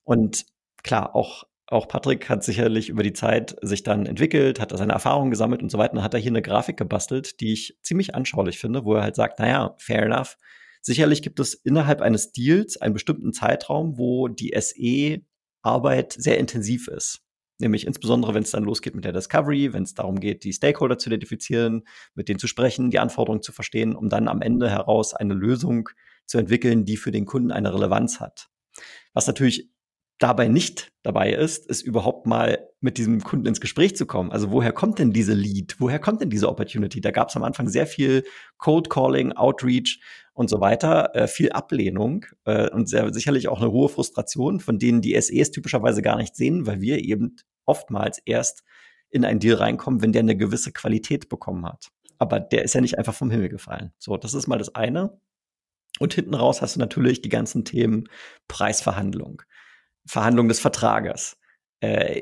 Und 0.04 0.48
klar, 0.82 1.16
auch, 1.16 1.44
auch 1.72 1.88
Patrick 1.88 2.30
hat 2.30 2.44
sicherlich 2.44 2.90
über 2.90 3.04
die 3.04 3.14
Zeit 3.14 3.56
sich 3.62 3.84
dann 3.84 4.08
entwickelt, 4.08 4.60
hat 4.60 4.76
seine 4.76 4.94
Erfahrungen 4.94 5.30
gesammelt 5.30 5.62
und 5.62 5.70
so 5.70 5.78
weiter. 5.78 5.94
Und 5.94 6.04
hat 6.04 6.16
er 6.16 6.20
hier 6.20 6.32
eine 6.32 6.42
Grafik 6.42 6.78
gebastelt, 6.78 7.40
die 7.42 7.54
ich 7.54 7.78
ziemlich 7.84 8.16
anschaulich 8.16 8.58
finde, 8.58 8.86
wo 8.86 8.96
er 8.96 9.04
halt 9.04 9.16
sagt, 9.16 9.40
naja, 9.40 9.76
fair 9.78 10.04
enough. 10.04 10.38
Sicherlich 10.82 11.22
gibt 11.22 11.40
es 11.40 11.54
innerhalb 11.54 12.02
eines 12.02 12.32
Deals 12.32 12.78
einen 12.78 12.94
bestimmten 12.94 13.34
Zeitraum, 13.34 13.98
wo 13.98 14.28
die 14.28 14.54
SE-Arbeit 14.58 16.14
sehr 16.14 16.40
intensiv 16.40 16.88
ist. 16.88 17.22
Nämlich 17.60 17.86
insbesondere, 17.86 18.34
wenn 18.34 18.44
es 18.44 18.52
dann 18.52 18.64
losgeht 18.64 18.96
mit 18.96 19.06
der 19.06 19.12
Discovery, 19.12 19.74
wenn 19.74 19.84
es 19.84 19.94
darum 19.94 20.20
geht, 20.20 20.46
die 20.46 20.54
Stakeholder 20.54 20.98
zu 20.98 21.10
identifizieren, 21.10 21.84
mit 22.16 22.30
denen 22.30 22.40
zu 22.40 22.48
sprechen, 22.48 22.90
die 22.90 23.00
Anforderungen 23.00 23.44
zu 23.44 23.52
verstehen, 23.52 23.96
um 23.96 24.10
dann 24.10 24.28
am 24.28 24.42
Ende 24.42 24.70
heraus 24.70 25.14
eine 25.14 25.34
Lösung 25.34 25.90
zu 26.26 26.38
entwickeln, 26.38 26.86
die 26.86 26.98
für 26.98 27.12
den 27.12 27.26
Kunden 27.26 27.52
eine 27.52 27.74
Relevanz 27.74 28.20
hat. 28.22 28.50
Was 29.14 29.28
natürlich 29.28 29.70
dabei 30.20 30.50
nicht 30.50 30.92
dabei 31.02 31.32
ist, 31.32 31.66
ist 31.68 31.82
überhaupt 31.82 32.28
mal 32.28 32.68
mit 32.82 32.98
diesem 32.98 33.22
Kunden 33.22 33.48
ins 33.48 33.62
Gespräch 33.62 33.96
zu 33.96 34.06
kommen. 34.06 34.32
Also 34.32 34.52
woher 34.52 34.74
kommt 34.74 35.00
denn 35.00 35.12
diese 35.12 35.34
Lead? 35.34 35.78
Woher 35.80 36.00
kommt 36.00 36.22
denn 36.22 36.30
diese 36.30 36.50
Opportunity? 36.50 37.00
Da 37.02 37.12
gab 37.12 37.30
es 37.30 37.38
am 37.38 37.44
Anfang 37.44 37.70
sehr 37.70 37.88
viel 37.88 38.26
Cold 38.58 38.90
Calling, 38.90 39.32
Outreach 39.32 40.02
und 40.34 40.50
so 40.50 40.60
weiter, 40.60 41.16
äh, 41.16 41.28
viel 41.28 41.52
Ablehnung 41.52 42.26
äh, 42.46 42.70
und 42.70 42.90
sehr 42.90 43.12
sicherlich 43.14 43.48
auch 43.48 43.62
eine 43.62 43.72
hohe 43.72 43.90
Frustration, 43.90 44.60
von 44.60 44.78
denen 44.78 45.02
die 45.02 45.20
SEs 45.20 45.52
typischerweise 45.52 46.02
gar 46.02 46.18
nicht 46.18 46.36
sehen, 46.36 46.66
weil 46.66 46.82
wir 46.82 47.00
eben 47.00 47.38
oftmals 47.66 48.20
erst 48.26 48.64
in 49.10 49.24
einen 49.26 49.40
Deal 49.40 49.56
reinkommen, 49.56 50.02
wenn 50.02 50.12
der 50.12 50.22
eine 50.22 50.38
gewisse 50.38 50.72
Qualität 50.72 51.30
bekommen 51.30 51.66
hat. 51.66 51.90
Aber 52.18 52.42
der 52.42 52.64
ist 52.64 52.76
ja 52.76 52.82
nicht 52.82 52.98
einfach 52.98 53.14
vom 53.14 53.32
Himmel 53.32 53.50
gefallen. 53.50 53.94
So, 53.98 54.18
das 54.18 54.34
ist 54.34 54.48
mal 54.48 54.58
das 54.58 54.76
eine. 54.76 55.20
Und 56.00 56.14
hinten 56.14 56.34
raus 56.34 56.62
hast 56.62 56.76
du 56.76 56.80
natürlich 56.80 57.22
die 57.22 57.30
ganzen 57.30 57.66
Themen 57.66 58.08
Preisverhandlung, 58.48 59.42
Verhandlung 60.10 60.48
des 60.48 60.60
Vertrages. 60.60 61.38
Äh, 61.82 62.22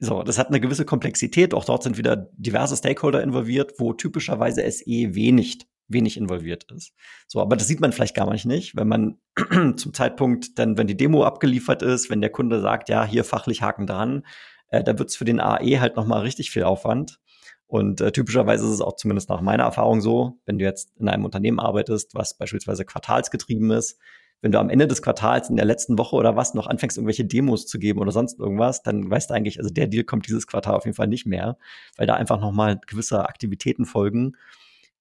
so, 0.00 0.22
das 0.22 0.38
hat 0.38 0.48
eine 0.48 0.60
gewisse 0.60 0.84
Komplexität. 0.84 1.54
Auch 1.54 1.64
dort 1.64 1.82
sind 1.82 1.96
wieder 1.96 2.28
diverse 2.36 2.76
Stakeholder 2.76 3.22
involviert, 3.22 3.74
wo 3.78 3.92
typischerweise 3.94 4.70
SE 4.70 4.84
wenig, 4.86 5.60
wenig 5.88 6.16
involviert 6.16 6.70
ist. 6.70 6.92
So, 7.26 7.40
aber 7.40 7.56
das 7.56 7.66
sieht 7.66 7.80
man 7.80 7.92
vielleicht 7.92 8.14
gar 8.14 8.30
nicht, 8.30 8.76
wenn 8.76 8.88
man 8.88 9.18
zum 9.76 9.94
Zeitpunkt 9.94 10.58
dann, 10.58 10.76
wenn 10.76 10.86
die 10.86 10.96
Demo 10.96 11.24
abgeliefert 11.24 11.82
ist, 11.82 12.10
wenn 12.10 12.20
der 12.20 12.30
Kunde 12.30 12.60
sagt, 12.60 12.88
ja, 12.88 13.04
hier 13.04 13.24
fachlich 13.24 13.62
Haken 13.62 13.86
dran, 13.86 14.26
äh, 14.68 14.84
da 14.84 14.98
wird's 14.98 15.16
für 15.16 15.24
den 15.24 15.40
AE 15.40 15.80
halt 15.80 15.96
noch 15.96 16.06
mal 16.06 16.20
richtig 16.20 16.50
viel 16.50 16.64
Aufwand. 16.64 17.18
Und 17.66 18.02
äh, 18.02 18.12
typischerweise 18.12 18.66
ist 18.66 18.72
es 18.72 18.80
auch 18.82 18.96
zumindest 18.96 19.30
nach 19.30 19.40
meiner 19.40 19.62
Erfahrung 19.64 20.02
so, 20.02 20.38
wenn 20.44 20.58
du 20.58 20.64
jetzt 20.66 20.92
in 20.98 21.08
einem 21.08 21.24
Unternehmen 21.24 21.58
arbeitest, 21.58 22.14
was 22.14 22.36
beispielsweise 22.36 22.84
quartalsgetrieben 22.84 23.70
ist, 23.70 23.98
wenn 24.42 24.52
du 24.52 24.58
am 24.58 24.68
Ende 24.68 24.86
des 24.86 25.00
Quartals 25.00 25.48
in 25.48 25.56
der 25.56 25.64
letzten 25.64 25.96
Woche 25.96 26.16
oder 26.16 26.36
was 26.36 26.52
noch 26.52 26.66
anfängst, 26.66 26.98
irgendwelche 26.98 27.24
Demos 27.24 27.66
zu 27.66 27.78
geben 27.78 28.00
oder 28.00 28.12
sonst 28.12 28.38
irgendwas, 28.38 28.82
dann 28.82 29.08
weißt 29.08 29.30
du 29.30 29.34
eigentlich, 29.34 29.58
also 29.58 29.70
der 29.70 29.86
Deal 29.86 30.04
kommt 30.04 30.26
dieses 30.26 30.46
Quartal 30.46 30.74
auf 30.74 30.84
jeden 30.84 30.96
Fall 30.96 31.08
nicht 31.08 31.26
mehr, 31.26 31.56
weil 31.96 32.06
da 32.06 32.14
einfach 32.14 32.40
nochmal 32.40 32.80
gewisse 32.86 33.26
Aktivitäten 33.26 33.86
folgen, 33.86 34.36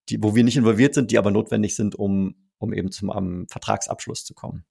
die, 0.10 0.24
wo 0.24 0.36
wir 0.36 0.43
nicht 0.43 0.57
involviert 0.57 0.93
sind, 0.93 1.12
die 1.12 1.17
aber 1.17 1.31
notwendig 1.31 1.75
sind, 1.75 1.95
um, 1.95 2.36
um 2.60 2.71
eben 2.71 2.91
zum 2.91 3.10
um, 3.10 3.48
Vertragsabschluss 3.50 4.24
zu 4.24 4.33
kommen. 4.33 4.63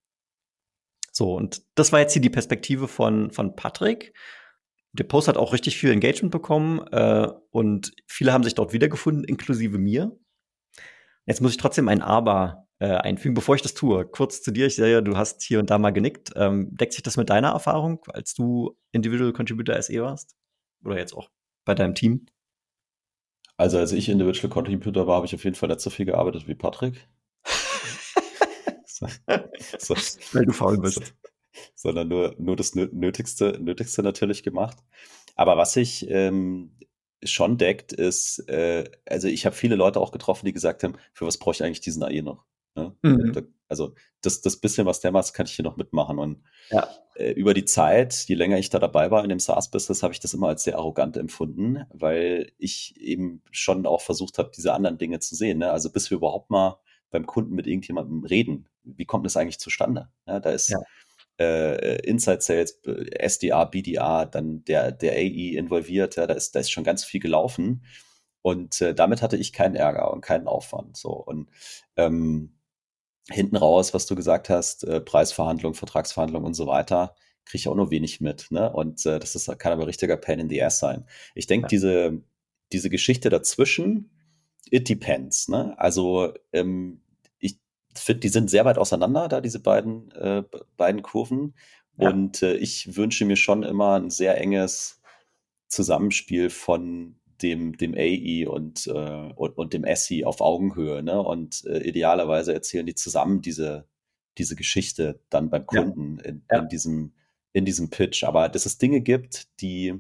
So, 1.13 1.35
und 1.35 1.63
das 1.75 1.93
war 1.93 2.01
jetzt 2.01 2.13
hier 2.13 2.23
die 2.23 2.31
Perspektive 2.31 2.89
von, 2.89 3.31
von 3.33 3.57
Patrick 3.57 4.15
der 4.93 5.05
Post 5.05 5.29
hat 5.29 5.37
auch 5.37 5.53
richtig 5.53 5.77
viel 5.77 5.91
Engagement 5.91 6.33
bekommen 6.33 6.81
äh, 6.91 7.29
und 7.51 7.93
viele 8.07 8.33
haben 8.33 8.45
sich 8.45 8.55
dort 8.55 8.73
wiedergefunden, 8.73 9.25
inklusive 9.25 9.79
mir. 9.79 10.17
Jetzt 11.31 11.41
muss 11.41 11.53
ich 11.53 11.59
trotzdem 11.59 11.87
ein 11.87 12.03
Aber 12.03 12.67
äh, 12.81 12.89
einfügen, 12.89 13.35
bevor 13.35 13.55
ich 13.55 13.63
das 13.63 13.73
tue. 13.73 14.05
Kurz 14.05 14.43
zu 14.43 14.51
dir, 14.51 14.67
ich 14.67 14.75
sehe 14.75 14.91
ja, 14.91 15.01
du 15.01 15.17
hast 15.17 15.43
hier 15.43 15.61
und 15.61 15.71
da 15.71 15.79
mal 15.79 15.93
genickt. 15.93 16.33
Ähm, 16.35 16.77
deckt 16.77 16.93
sich 16.93 17.05
das 17.05 17.17
mit 17.17 17.31
deiner 17.31 17.51
Erfahrung, 17.51 18.01
als 18.09 18.35
du 18.35 18.77
Individual 18.91 19.33
Contributor 19.33 19.81
SE 19.81 20.03
warst? 20.03 20.35
Oder 20.85 20.99
jetzt 20.99 21.13
auch 21.13 21.31
bei 21.65 21.77
deinem 21.77 21.95
Team? 21.95 22.27
Also 23.57 23.79
als 23.79 23.93
ich 23.93 24.09
Individual 24.09 24.51
Contributor 24.51 25.07
war, 25.07 25.19
habe 25.19 25.27
ich 25.27 25.35
auf 25.37 25.45
jeden 25.45 25.55
Fall 25.55 25.69
nicht 25.69 25.81
so 25.81 25.91
viel 25.91 26.07
gearbeitet 26.07 26.49
wie 26.49 26.57
Patrick. 26.57 27.07
so. 28.87 29.07
so. 29.79 29.95
Weil 30.33 30.47
du 30.47 30.53
faul 30.53 30.79
bist 30.79 31.15
sondern 31.75 32.09
nur, 32.09 32.35
nur 32.39 32.57
das 32.57 32.75
Nötigste, 32.75 33.59
Nötigste 33.61 34.03
natürlich 34.03 34.43
gemacht. 34.43 34.79
Aber 35.35 35.57
was 35.57 35.73
sich 35.73 36.09
ähm, 36.11 36.73
schon 37.23 37.59
deckt, 37.59 37.93
ist, 37.93 38.39
äh, 38.49 38.85
also 39.07 39.29
ich 39.29 39.47
habe 39.47 39.55
viele 39.55 39.77
Leute 39.77 40.01
auch 40.01 40.13
getroffen, 40.13 40.47
die 40.47 40.53
gesagt 40.53 40.83
haben, 40.83 40.95
für 41.13 41.27
was 41.27 41.39
brauche 41.39 41.55
ich 41.55 41.63
eigentlich 41.63 41.81
diesen 41.81 42.03
AI 42.03 42.23
noch? 42.23 42.45
Ne? 42.75 42.95
Mhm. 43.03 43.55
Also 43.69 43.95
das, 44.21 44.41
das 44.41 44.57
bisschen, 44.57 44.87
was 44.87 45.01
der 45.01 45.13
macht, 45.13 45.33
kann 45.35 45.47
ich 45.47 45.53
hier 45.53 45.65
noch 45.65 45.77
mitmachen. 45.77 46.19
Und 46.19 46.43
ja. 46.71 46.89
äh, 47.15 47.33
über 47.33 47.55
die 47.55 47.65
Zeit, 47.65 48.15
je 48.27 48.35
länger 48.35 48.59
ich 48.59 48.71
da 48.71 48.79
dabei 48.79 49.11
war 49.11 49.23
in 49.23 49.29
dem 49.29 49.39
SaaS-Business, 49.39 50.03
habe 50.03 50.13
ich 50.13 50.21
das 50.21 50.35
immer 50.35 50.49
als 50.49 50.65
sehr 50.65 50.77
arrogant 50.77 51.17
empfunden, 51.17 51.85
weil 51.91 52.53
ich 52.59 53.01
eben 53.01 53.43
schon 53.51 53.87
auch 53.87 54.01
versucht 54.01 54.39
habe, 54.39 54.51
diese 54.57 54.73
anderen 54.73 54.99
Dinge 54.99 55.21
zu 55.21 55.35
sehen. 55.37 55.59
Ne? 55.59 55.71
Also 55.71 55.91
bis 55.91 56.11
wir 56.11 56.17
überhaupt 56.17 56.51
mal 56.51 56.79
beim 57.11 57.27
Kunden 57.27 57.55
mit 57.55 57.67
irgendjemandem 57.67 58.25
reden, 58.25 58.69
wie 58.83 59.05
kommt 59.05 59.27
das 59.27 59.37
eigentlich 59.37 59.59
zustande? 59.59 60.09
Ja, 60.27 60.41
da 60.41 60.51
ist 60.51 60.69
ja 60.69 60.79
äh, 61.41 61.97
Inside 62.07 62.43
Sales, 62.43 62.81
SDA, 62.85 63.65
BDA, 63.65 64.27
dann 64.27 64.63
der, 64.65 64.93
der 64.93 65.13
AE 65.13 65.57
involviert, 65.57 66.17
ja, 66.17 66.27
da 66.27 66.35
ist, 66.35 66.55
da 66.55 66.61
ist 66.61 66.71
schon 66.71 66.85
ganz 66.85 67.03
viel 67.03 67.21
gelaufen. 67.21 67.85
Und 68.43 68.81
äh, 68.81 68.95
damit 68.95 69.23
hatte 69.23 69.37
ich 69.37 69.53
keinen 69.53 69.75
Ärger 69.75 70.13
und 70.13 70.21
keinen 70.21 70.47
Aufwand. 70.47 70.97
So. 70.97 71.11
Und 71.11 71.49
ähm, 71.97 72.57
hinten 73.31 73.57
raus, 73.57 73.95
was 73.95 74.07
du 74.07 74.15
gesagt 74.15 74.51
hast, 74.51 74.85
äh, 74.85 75.01
Preisverhandlung, 75.01 75.75
Vertragsverhandlung 75.75 76.45
und 76.45 76.55
so 76.55 76.67
weiter, 76.67 77.15
kriege 77.45 77.61
ich 77.61 77.69
auch 77.69 77.75
nur 77.75 77.91
wenig 77.91 78.21
mit. 78.21 78.51
Ne? 78.51 78.71
Und 78.73 79.05
äh, 79.07 79.19
das 79.19 79.35
ist, 79.35 79.47
kann 79.59 79.73
aber 79.73 79.87
richtiger 79.87 80.17
Pain 80.17 80.41
in 80.41 80.49
the 80.49 80.63
Ass 80.63 80.79
sein. 80.79 81.07
Ich 81.35 81.47
denke, 81.47 81.65
ja. 81.65 81.69
diese, 81.69 82.23
diese 82.73 82.91
Geschichte 82.91 83.31
dazwischen, 83.31 84.11
it 84.71 84.89
depends. 84.89 85.49
Ne? 85.49 85.75
Also 85.79 86.35
ähm, 86.53 87.03
finde, 87.95 88.21
die 88.21 88.29
sind 88.29 88.51
sehr 88.51 88.65
weit 88.65 88.79
auseinander, 88.79 89.29
da 89.29 89.41
diese 89.41 89.61
beiden, 89.61 90.11
äh, 90.13 90.45
beiden 90.77 91.03
Kurven. 91.03 91.55
Ja. 91.99 92.11
Und 92.11 92.43
äh, 92.43 92.55
ich 92.55 92.97
wünsche 92.97 93.25
mir 93.25 93.37
schon 93.37 93.63
immer 93.63 93.99
ein 93.99 94.11
sehr 94.11 94.41
enges 94.41 95.01
Zusammenspiel 95.69 96.51
von 96.51 97.17
dem, 97.43 97.77
dem 97.77 97.95
AE 97.95 98.47
und, 98.49 98.87
äh, 98.87 99.33
und, 99.35 99.57
und 99.57 99.73
dem 99.73 99.85
SE 99.95 100.27
auf 100.27 100.41
Augenhöhe. 100.41 101.03
Ne? 101.03 101.21
Und 101.21 101.65
äh, 101.67 101.79
idealerweise 101.79 102.53
erzählen 102.53 102.87
die 102.87 102.95
zusammen 102.95 103.41
diese, 103.41 103.87
diese 104.39 104.57
Geschichte 104.57 105.21
dann 105.31 105.51
beim 105.51 105.67
Kunden 105.67 106.19
ja. 106.19 106.25
In, 106.25 106.43
ja. 106.51 106.59
in, 106.59 106.69
diesem, 106.69 107.13
in 107.53 107.65
diesem 107.65 107.91
Pitch. 107.91 108.25
Aber 108.25 108.49
dass 108.49 108.67
es 108.67 108.79
Dinge 108.79 109.01
gibt, 109.01 109.49
die 109.61 109.95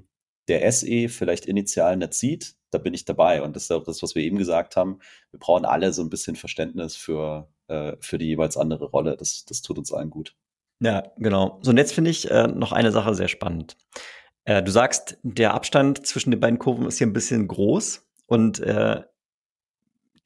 der 0.49 0.71
SE 0.73 1.09
vielleicht 1.09 1.47
initial 1.47 1.97
nicht 1.97 2.15
sieht, 2.15 2.57
da 2.71 2.79
bin 2.79 2.95
ich 2.95 3.05
dabei. 3.05 3.43
Und 3.43 3.57
das 3.57 3.65
ist 3.65 3.73
auch 3.73 3.85
das, 3.85 4.03
was 4.03 4.15
wir 4.15 4.23
eben 4.23 4.39
gesagt 4.39 4.77
haben. 4.77 4.99
Wir 5.31 5.41
brauchen 5.41 5.65
alle 5.65 5.93
so 5.93 6.03
ein 6.03 6.11
bisschen 6.11 6.37
Verständnis 6.37 6.97
für, 6.97 7.49
äh, 7.71 7.97
für 8.01 8.19
die 8.19 8.27
jeweils 8.27 8.57
andere 8.57 8.87
Rolle. 8.87 9.17
Das, 9.17 9.45
das 9.47 9.63
tut 9.63 9.79
uns 9.79 9.93
allen 9.93 10.11
gut. 10.11 10.35
Ja, 10.81 11.05
genau. 11.17 11.59
So, 11.63 11.71
und 11.71 11.77
jetzt 11.77 11.93
finde 11.93 12.11
ich 12.11 12.31
äh, 12.31 12.49
noch 12.49 12.73
eine 12.73 12.93
Sache 12.93 13.15
sehr 13.15 13.29
spannend. 13.29 13.77
Äh, 14.45 14.63
du 14.63 14.71
sagst, 14.71 15.19
der 15.23 15.55
Abstand 15.55 16.07
zwischen 16.07 16.31
den 16.31 16.41
beiden 16.41 16.59
Kurven 16.59 16.87
ist 16.87 16.99
hier 16.99 17.07
ein 17.07 17.13
bisschen 17.13 17.47
groß 17.47 18.07
und 18.27 18.61
äh, 18.61 19.03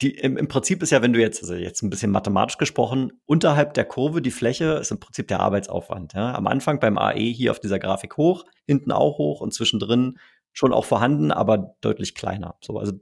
die, 0.01 0.11
im, 0.11 0.37
im 0.37 0.47
Prinzip 0.47 0.83
ist 0.83 0.91
ja, 0.91 1.01
wenn 1.01 1.13
du 1.13 1.21
jetzt, 1.21 1.41
also 1.41 1.55
jetzt 1.55 1.81
ein 1.81 1.89
bisschen 1.89 2.11
mathematisch 2.11 2.57
gesprochen, 2.57 3.13
unterhalb 3.25 3.73
der 3.75 3.85
Kurve, 3.85 4.21
die 4.21 4.31
Fläche 4.31 4.73
ist 4.73 4.91
im 4.91 4.99
Prinzip 4.99 5.27
der 5.27 5.39
Arbeitsaufwand. 5.39 6.13
Ja? 6.13 6.33
Am 6.35 6.47
Anfang 6.47 6.79
beim 6.79 6.97
AE 6.97 7.31
hier 7.31 7.51
auf 7.51 7.59
dieser 7.59 7.79
Grafik 7.79 8.17
hoch, 8.17 8.45
hinten 8.65 8.91
auch 8.91 9.17
hoch 9.17 9.41
und 9.41 9.53
zwischendrin 9.53 10.17
schon 10.51 10.73
auch 10.73 10.85
vorhanden, 10.85 11.31
aber 11.31 11.75
deutlich 11.81 12.15
kleiner. 12.15 12.55
So, 12.61 12.77
also 12.77 12.93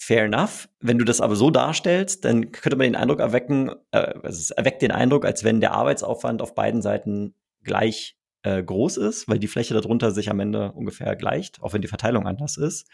fair 0.00 0.24
enough. 0.24 0.68
Wenn 0.80 0.98
du 0.98 1.04
das 1.04 1.20
aber 1.20 1.36
so 1.36 1.50
darstellst, 1.50 2.24
dann 2.24 2.52
könnte 2.52 2.76
man 2.76 2.84
den 2.84 2.96
Eindruck 2.96 3.20
erwecken, 3.20 3.70
äh, 3.90 4.14
es 4.22 4.50
erweckt 4.50 4.80
den 4.80 4.92
Eindruck, 4.92 5.26
als 5.26 5.44
wenn 5.44 5.60
der 5.60 5.72
Arbeitsaufwand 5.72 6.40
auf 6.40 6.54
beiden 6.54 6.80
Seiten 6.80 7.34
gleich 7.62 8.16
äh, 8.42 8.62
groß 8.62 8.96
ist, 8.96 9.28
weil 9.28 9.38
die 9.38 9.46
Fläche 9.46 9.74
darunter 9.74 10.10
sich 10.10 10.30
am 10.30 10.40
Ende 10.40 10.72
ungefähr 10.72 11.14
gleicht, 11.16 11.62
auch 11.62 11.74
wenn 11.74 11.82
die 11.82 11.88
Verteilung 11.88 12.26
anders 12.26 12.56
ist. 12.56 12.88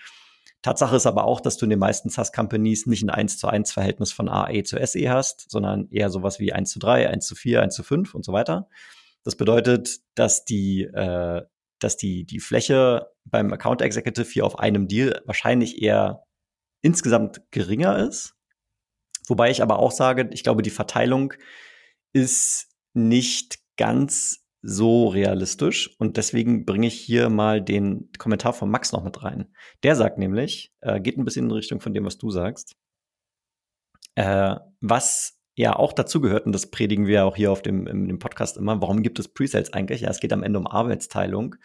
Tatsache 0.63 0.97
ist 0.97 1.07
aber 1.07 1.25
auch, 1.25 1.41
dass 1.41 1.57
du 1.57 1.67
in 1.67 1.71
den 1.71 1.79
meisten 1.79 2.11
SaaS-Companies 2.11 2.87
nicht 2.87 3.05
ein 3.05 3.11
1 3.11 3.39
zu 3.39 3.47
1 3.47 3.73
Verhältnis 3.73 4.11
von 4.13 4.29
AE 4.29 4.65
zu 4.65 4.85
SE 4.85 5.09
hast, 5.09 5.49
sondern 5.49 5.89
eher 5.91 6.11
sowas 6.11 6.41
wie 6.41 6.53
1 6.53 6.73
zu 6.73 6.81
3, 6.81 7.09
1 7.09 7.25
zu 7.25 7.37
4, 7.37 7.63
1 7.63 7.75
zu 7.75 7.85
5 7.85 8.15
und 8.17 8.25
so 8.25 8.33
weiter. 8.33 8.69
Das 9.23 9.37
bedeutet, 9.37 10.01
dass 10.17 10.45
die, 10.45 10.83
äh, 10.83 11.43
dass 11.79 11.97
die, 11.97 12.25
die 12.25 12.41
Fläche 12.41 13.07
beim 13.25 13.53
Account 13.53 13.81
Executive 13.81 14.29
hier 14.29 14.45
auf 14.45 14.59
einem 14.59 14.89
Deal 14.89 15.23
wahrscheinlich 15.25 15.81
eher 15.81 16.26
insgesamt 16.87 17.43
geringer 17.51 17.99
ist. 17.99 18.35
Wobei 19.29 19.51
ich 19.51 19.63
aber 19.63 19.79
auch 19.79 19.93
sage, 19.93 20.31
ich 20.33 20.43
glaube, 20.43 20.63
die 20.63 20.71
Verteilung 20.71 21.35
ist 22.13 22.69
nicht 22.95 23.59
ganz 23.77 24.47
so 24.63 25.09
realistisch 25.09 25.95
und 25.99 26.17
deswegen 26.17 26.65
bringe 26.65 26.87
ich 26.87 26.99
hier 26.99 27.29
mal 27.29 27.63
den 27.63 28.11
Kommentar 28.19 28.53
von 28.53 28.71
Max 28.71 28.93
noch 28.93 29.05
mit 29.05 29.23
rein. 29.23 29.53
Der 29.83 29.95
sagt 29.95 30.19
nämlich, 30.19 30.73
äh, 30.81 31.01
geht 31.01 31.19
ein 31.19 31.25
bisschen 31.25 31.47
in 31.47 31.53
Richtung 31.53 31.81
von 31.81 31.93
dem, 31.93 32.05
was 32.05 32.19
du 32.19 32.31
sagst. 32.31 32.77
Äh, 34.15 34.57
was 34.81 35.39
ja 35.55 35.77
auch 35.77 35.93
dazu 35.93 36.21
gehört, 36.21 36.47
und 36.47 36.53
das 36.53 36.71
predigen 36.71 37.07
wir 37.07 37.27
auch 37.27 37.37
hier 37.37 37.53
auf 37.53 37.63
dem, 37.63 37.87
im, 37.87 38.19
Podcast 38.19 38.57
immer, 38.57 38.81
warum 38.81 39.03
gibt 39.03 39.19
es 39.19 39.29
Presales 39.29 39.73
eigentlich? 39.73 40.03
Ja, 40.03 40.11
es 40.11 40.21
geht 40.21 40.33
am 40.33 40.43
Ende 40.43 40.59
um 40.59 40.67
Arbeitsteilung. 40.67 41.57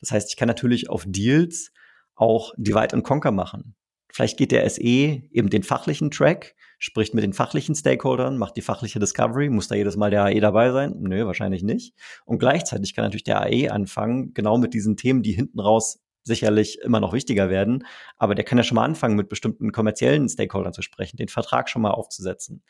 Das 0.00 0.10
heißt, 0.10 0.30
ich 0.30 0.36
kann 0.36 0.48
natürlich 0.48 0.90
auf 0.90 1.04
Deals 1.06 1.72
auch 2.14 2.52
Divide 2.56 2.94
and 2.94 3.04
Conquer 3.04 3.30
machen. 3.30 3.76
Vielleicht 4.12 4.38
geht 4.38 4.52
der 4.52 4.68
SE 4.68 4.82
eben 4.82 5.50
den 5.50 5.62
fachlichen 5.62 6.10
Track, 6.10 6.54
spricht 6.78 7.14
mit 7.14 7.24
den 7.24 7.32
fachlichen 7.32 7.74
Stakeholdern, 7.74 8.38
macht 8.38 8.56
die 8.56 8.62
fachliche 8.62 8.98
Discovery. 8.98 9.48
Muss 9.50 9.68
da 9.68 9.74
jedes 9.74 9.96
Mal 9.96 10.10
der 10.10 10.24
AE 10.24 10.40
dabei 10.40 10.70
sein? 10.70 10.94
Nö, 10.98 11.26
wahrscheinlich 11.26 11.62
nicht. 11.62 11.94
Und 12.24 12.38
gleichzeitig 12.38 12.94
kann 12.94 13.04
natürlich 13.04 13.24
der 13.24 13.42
AE 13.42 13.70
anfangen, 13.70 14.32
genau 14.34 14.58
mit 14.58 14.74
diesen 14.74 14.96
Themen, 14.96 15.22
die 15.22 15.32
hinten 15.32 15.60
raus 15.60 16.00
sicherlich 16.24 16.78
immer 16.80 17.00
noch 17.00 17.12
wichtiger 17.12 17.50
werden. 17.50 17.84
Aber 18.16 18.34
der 18.34 18.44
kann 18.44 18.58
ja 18.58 18.64
schon 18.64 18.76
mal 18.76 18.84
anfangen, 18.84 19.16
mit 19.16 19.28
bestimmten 19.28 19.72
kommerziellen 19.72 20.28
Stakeholdern 20.28 20.72
zu 20.72 20.82
sprechen, 20.82 21.16
den 21.16 21.28
Vertrag 21.28 21.68
schon 21.68 21.82
mal 21.82 21.90
aufzusetzen. 21.90 22.62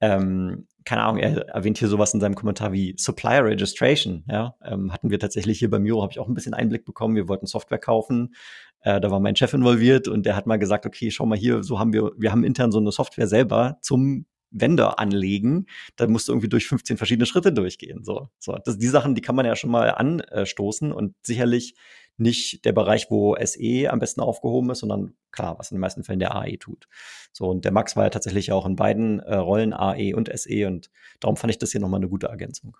Ähm, 0.00 0.66
keine 0.84 1.02
Ahnung, 1.02 1.18
er 1.18 1.48
erwähnt 1.48 1.78
hier 1.78 1.88
sowas 1.88 2.14
in 2.14 2.20
seinem 2.20 2.34
Kommentar 2.36 2.72
wie 2.72 2.94
Supplier 2.96 3.44
Registration. 3.44 4.24
Ja, 4.30 4.54
ähm, 4.64 4.92
hatten 4.92 5.10
wir 5.10 5.18
tatsächlich 5.18 5.58
hier 5.58 5.70
bei 5.70 5.78
Miro, 5.78 6.02
habe 6.02 6.12
ich 6.12 6.18
auch 6.18 6.28
ein 6.28 6.34
bisschen 6.34 6.54
Einblick 6.54 6.84
bekommen. 6.84 7.16
Wir 7.16 7.28
wollten 7.28 7.46
Software 7.46 7.78
kaufen, 7.78 8.34
äh, 8.82 9.00
da 9.00 9.10
war 9.10 9.18
mein 9.18 9.34
Chef 9.34 9.52
involviert 9.52 10.06
und 10.06 10.26
der 10.26 10.36
hat 10.36 10.46
mal 10.46 10.58
gesagt, 10.58 10.86
okay, 10.86 11.10
schau 11.10 11.26
mal 11.26 11.36
hier, 11.36 11.62
so 11.62 11.78
haben 11.78 11.92
wir, 11.92 12.12
wir 12.16 12.30
haben 12.30 12.44
intern 12.44 12.70
so 12.70 12.78
eine 12.78 12.92
Software 12.92 13.26
selber 13.26 13.78
zum 13.82 14.26
Vendor 14.50 14.98
anlegen, 14.98 15.66
da 15.96 16.06
musst 16.06 16.28
du 16.28 16.32
irgendwie 16.32 16.48
durch 16.48 16.66
15 16.66 16.96
verschiedene 16.96 17.26
Schritte 17.26 17.52
durchgehen. 17.52 18.04
So, 18.04 18.28
so. 18.38 18.56
Das, 18.64 18.78
die 18.78 18.86
Sachen, 18.86 19.14
die 19.14 19.20
kann 19.20 19.36
man 19.36 19.46
ja 19.46 19.56
schon 19.56 19.70
mal 19.70 19.90
anstoßen 19.90 20.92
und 20.92 21.14
sicherlich 21.22 21.74
nicht 22.18 22.64
der 22.64 22.72
Bereich, 22.72 23.10
wo 23.10 23.36
SE 23.36 23.90
am 23.90 23.98
besten 23.98 24.20
aufgehoben 24.20 24.70
ist, 24.70 24.80
sondern 24.80 25.14
klar, 25.32 25.58
was 25.58 25.70
in 25.70 25.76
den 25.76 25.82
meisten 25.82 26.02
Fällen 26.02 26.18
der 26.18 26.34
AE 26.34 26.56
tut. 26.56 26.88
So, 27.32 27.48
und 27.48 27.64
der 27.64 27.72
Max 27.72 27.96
war 27.96 28.04
ja 28.04 28.10
tatsächlich 28.10 28.52
auch 28.52 28.64
in 28.64 28.76
beiden 28.76 29.20
äh, 29.20 29.34
Rollen, 29.36 29.74
AE 29.74 30.14
und 30.14 30.30
SE, 30.34 30.66
und 30.66 30.90
darum 31.20 31.36
fand 31.36 31.50
ich 31.50 31.58
das 31.58 31.72
hier 31.72 31.80
nochmal 31.80 32.00
eine 32.00 32.08
gute 32.08 32.28
Ergänzung. 32.28 32.76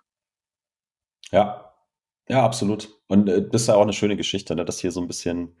Ja, 1.31 1.73
ja, 2.27 2.43
absolut. 2.43 2.89
Und 3.07 3.29
äh, 3.29 3.47
das 3.47 3.63
ist 3.63 3.67
ja 3.67 3.75
auch 3.75 3.81
eine 3.81 3.93
schöne 3.93 4.17
Geschichte, 4.17 4.55
ne, 4.55 4.65
dass 4.65 4.79
hier 4.79 4.91
so 4.91 5.01
ein 5.01 5.07
bisschen 5.07 5.55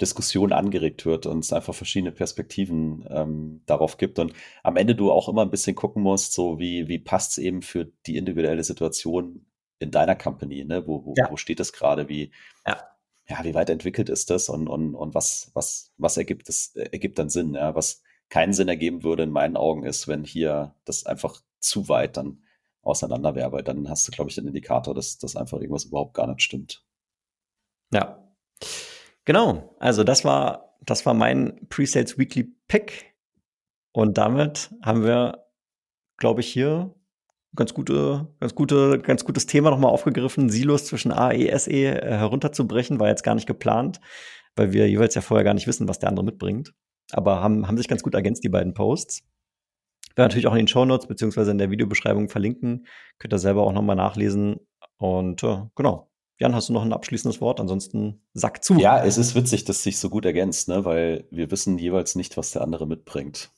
Diskussion 0.00 0.52
angeregt 0.52 1.06
wird 1.06 1.26
und 1.26 1.40
es 1.40 1.52
einfach 1.52 1.74
verschiedene 1.74 2.12
Perspektiven 2.12 3.06
ähm, 3.10 3.62
darauf 3.66 3.96
gibt. 3.96 4.18
Und 4.18 4.32
am 4.62 4.76
Ende 4.76 4.94
du 4.94 5.10
auch 5.10 5.28
immer 5.28 5.42
ein 5.42 5.50
bisschen 5.50 5.74
gucken 5.74 6.02
musst, 6.02 6.32
so 6.34 6.58
wie, 6.58 6.88
wie 6.88 6.98
passt 6.98 7.32
es 7.32 7.38
eben 7.38 7.62
für 7.62 7.90
die 8.06 8.16
individuelle 8.16 8.62
Situation 8.64 9.44
in 9.80 9.90
deiner 9.90 10.16
Company, 10.16 10.64
ne? 10.64 10.86
Wo, 10.86 11.04
wo, 11.04 11.14
ja. 11.16 11.30
wo 11.30 11.36
steht 11.36 11.60
es 11.60 11.72
gerade? 11.72 12.08
Wie, 12.08 12.30
ja 12.66 12.78
ja, 13.28 13.44
wie 13.44 13.54
weit 13.54 13.70
entwickelt 13.70 14.08
ist 14.08 14.30
das 14.30 14.48
und, 14.48 14.68
und, 14.68 14.94
und 14.94 15.14
was, 15.14 15.50
was, 15.54 15.92
was 15.98 16.16
ergibt 16.16 16.48
es, 16.48 16.74
ergibt 16.74 17.18
dann 17.18 17.28
Sinn, 17.28 17.54
ja, 17.54 17.74
was 17.74 18.02
keinen 18.30 18.52
Sinn 18.52 18.68
ergeben 18.68 19.02
würde 19.02 19.22
in 19.22 19.30
meinen 19.30 19.56
Augen 19.56 19.84
ist, 19.84 20.08
wenn 20.08 20.24
hier 20.24 20.74
das 20.84 21.04
einfach 21.04 21.40
zu 21.60 21.88
weit 21.88 22.16
dann 22.16 22.42
auseinander 22.82 23.34
wäre, 23.34 23.52
weil 23.52 23.62
dann 23.62 23.88
hast 23.88 24.08
du, 24.08 24.12
glaube 24.12 24.30
ich, 24.30 24.36
den 24.36 24.46
Indikator, 24.46 24.94
dass, 24.94 25.18
dass 25.18 25.36
einfach 25.36 25.58
irgendwas 25.58 25.84
überhaupt 25.84 26.14
gar 26.14 26.26
nicht 26.26 26.42
stimmt. 26.42 26.84
Ja. 27.92 28.24
Genau. 29.28 29.76
Also 29.78 30.04
das 30.04 30.24
war, 30.24 30.74
das 30.80 31.04
war 31.04 31.12
mein 31.12 31.68
Presales 31.68 32.16
Weekly 32.16 32.50
Pick. 32.66 33.14
Und 33.92 34.16
damit 34.16 34.74
haben 34.82 35.04
wir, 35.04 35.44
glaube 36.16 36.40
ich, 36.40 36.50
hier 36.50 36.94
ganz 37.54 37.74
gute, 37.74 38.34
ganz 38.40 38.54
gute, 38.54 38.98
ganz 38.98 39.26
gutes 39.26 39.44
Thema 39.44 39.68
nochmal 39.68 39.90
aufgegriffen, 39.90 40.48
Silos 40.48 40.86
zwischen 40.86 41.12
A, 41.12 41.30
E, 41.30 41.46
S, 41.46 41.68
E 41.68 41.88
äh, 41.88 42.16
herunterzubrechen, 42.16 43.00
war 43.00 43.08
jetzt 43.08 43.22
gar 43.22 43.34
nicht 43.34 43.46
geplant, 43.46 44.00
weil 44.56 44.72
wir 44.72 44.88
jeweils 44.88 45.14
ja 45.14 45.20
vorher 45.20 45.44
gar 45.44 45.52
nicht 45.52 45.66
wissen, 45.66 45.88
was 45.88 45.98
der 45.98 46.08
andere 46.08 46.24
mitbringt. 46.24 46.72
Aber 47.12 47.42
haben, 47.42 47.68
haben 47.68 47.76
sich 47.76 47.88
ganz 47.88 48.02
gut 48.02 48.14
ergänzt, 48.14 48.44
die 48.44 48.48
beiden 48.48 48.72
Posts. 48.72 49.24
Wir 50.14 50.24
natürlich 50.24 50.46
auch 50.46 50.54
in 50.54 50.60
den 50.60 50.68
Show 50.68 50.86
Notes 50.86 51.06
beziehungsweise 51.06 51.50
in 51.50 51.58
der 51.58 51.70
Videobeschreibung 51.70 52.30
verlinken. 52.30 52.86
Könnt 53.18 53.34
ihr 53.34 53.38
selber 53.38 53.64
auch 53.64 53.74
nochmal 53.74 53.96
nachlesen. 53.96 54.56
Und 54.96 55.42
äh, 55.42 55.64
genau. 55.74 56.07
Jan, 56.40 56.54
hast 56.54 56.68
du 56.68 56.72
noch 56.72 56.82
ein 56.82 56.92
abschließendes 56.92 57.40
Wort? 57.40 57.58
Ansonsten 57.60 58.22
sack 58.32 58.62
zu. 58.62 58.74
Ja, 58.74 59.04
es 59.04 59.18
ist 59.18 59.34
witzig, 59.34 59.64
dass 59.64 59.82
sich 59.82 59.98
so 59.98 60.08
gut 60.08 60.24
ergänzt, 60.24 60.68
ne? 60.68 60.84
weil 60.84 61.26
wir 61.30 61.50
wissen 61.50 61.78
jeweils 61.78 62.14
nicht, 62.14 62.36
was 62.36 62.52
der 62.52 62.62
andere 62.62 62.86
mitbringt. 62.86 63.50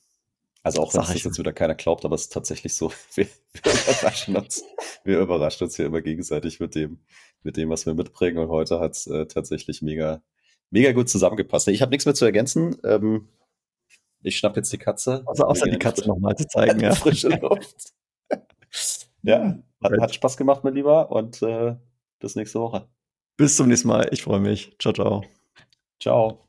Also 0.63 0.81
auch 0.81 0.93
wenn 0.93 1.01
es 1.01 1.23
jetzt 1.23 1.39
wieder 1.39 1.53
keiner 1.53 1.73
glaubt, 1.73 2.05
aber 2.05 2.15
es 2.15 2.23
ist 2.23 2.33
tatsächlich 2.33 2.75
so, 2.75 2.91
wir, 3.15 3.27
wir, 3.63 3.71
überraschen 3.71 4.35
uns, 4.35 4.63
wir 5.03 5.19
überraschen 5.19 5.65
uns 5.65 5.75
hier 5.75 5.85
immer 5.85 6.01
gegenseitig 6.01 6.59
mit 6.59 6.75
dem, 6.75 6.99
mit 7.43 7.57
dem, 7.57 7.69
was 7.69 7.85
wir 7.85 7.93
mitbringen. 7.93 8.39
Und 8.39 8.49
heute 8.49 8.79
hat 8.79 8.93
es 8.93 9.07
äh, 9.07 9.27
tatsächlich 9.27 9.81
mega, 9.81 10.21
mega 10.71 10.91
gut 10.91 11.09
zusammengepasst. 11.09 11.67
Ich 11.67 11.81
habe 11.81 11.91
nichts 11.91 12.05
mehr 12.05 12.15
zu 12.15 12.25
ergänzen. 12.25 12.77
Ähm, 12.83 13.27
ich 14.23 14.37
schnapp 14.37 14.55
jetzt 14.55 14.73
die 14.73 14.77
Katze. 14.77 15.23
Also 15.25 15.45
außer 15.45 15.65
die 15.65 15.79
Katze 15.79 16.07
nochmal 16.07 16.35
zu 16.35 16.47
zeigen, 16.47 16.79
ja. 16.81 16.93
Frische 16.95 17.29
Luft. 17.29 17.93
ja, 19.23 19.59
hat, 19.83 19.91
hat, 19.99 20.15
Spaß 20.15 20.37
gemacht, 20.37 20.63
mein 20.63 20.75
Lieber. 20.75 21.11
Und 21.11 21.41
äh, 21.41 21.75
bis 22.21 22.35
nächste 22.35 22.59
Woche. 22.61 22.87
Bis 23.37 23.57
zum 23.57 23.67
nächsten 23.67 23.89
Mal. 23.89 24.07
Ich 24.11 24.23
freue 24.23 24.39
mich. 24.39 24.75
Ciao, 24.79 24.93
ciao. 24.93 25.25
Ciao. 25.99 26.47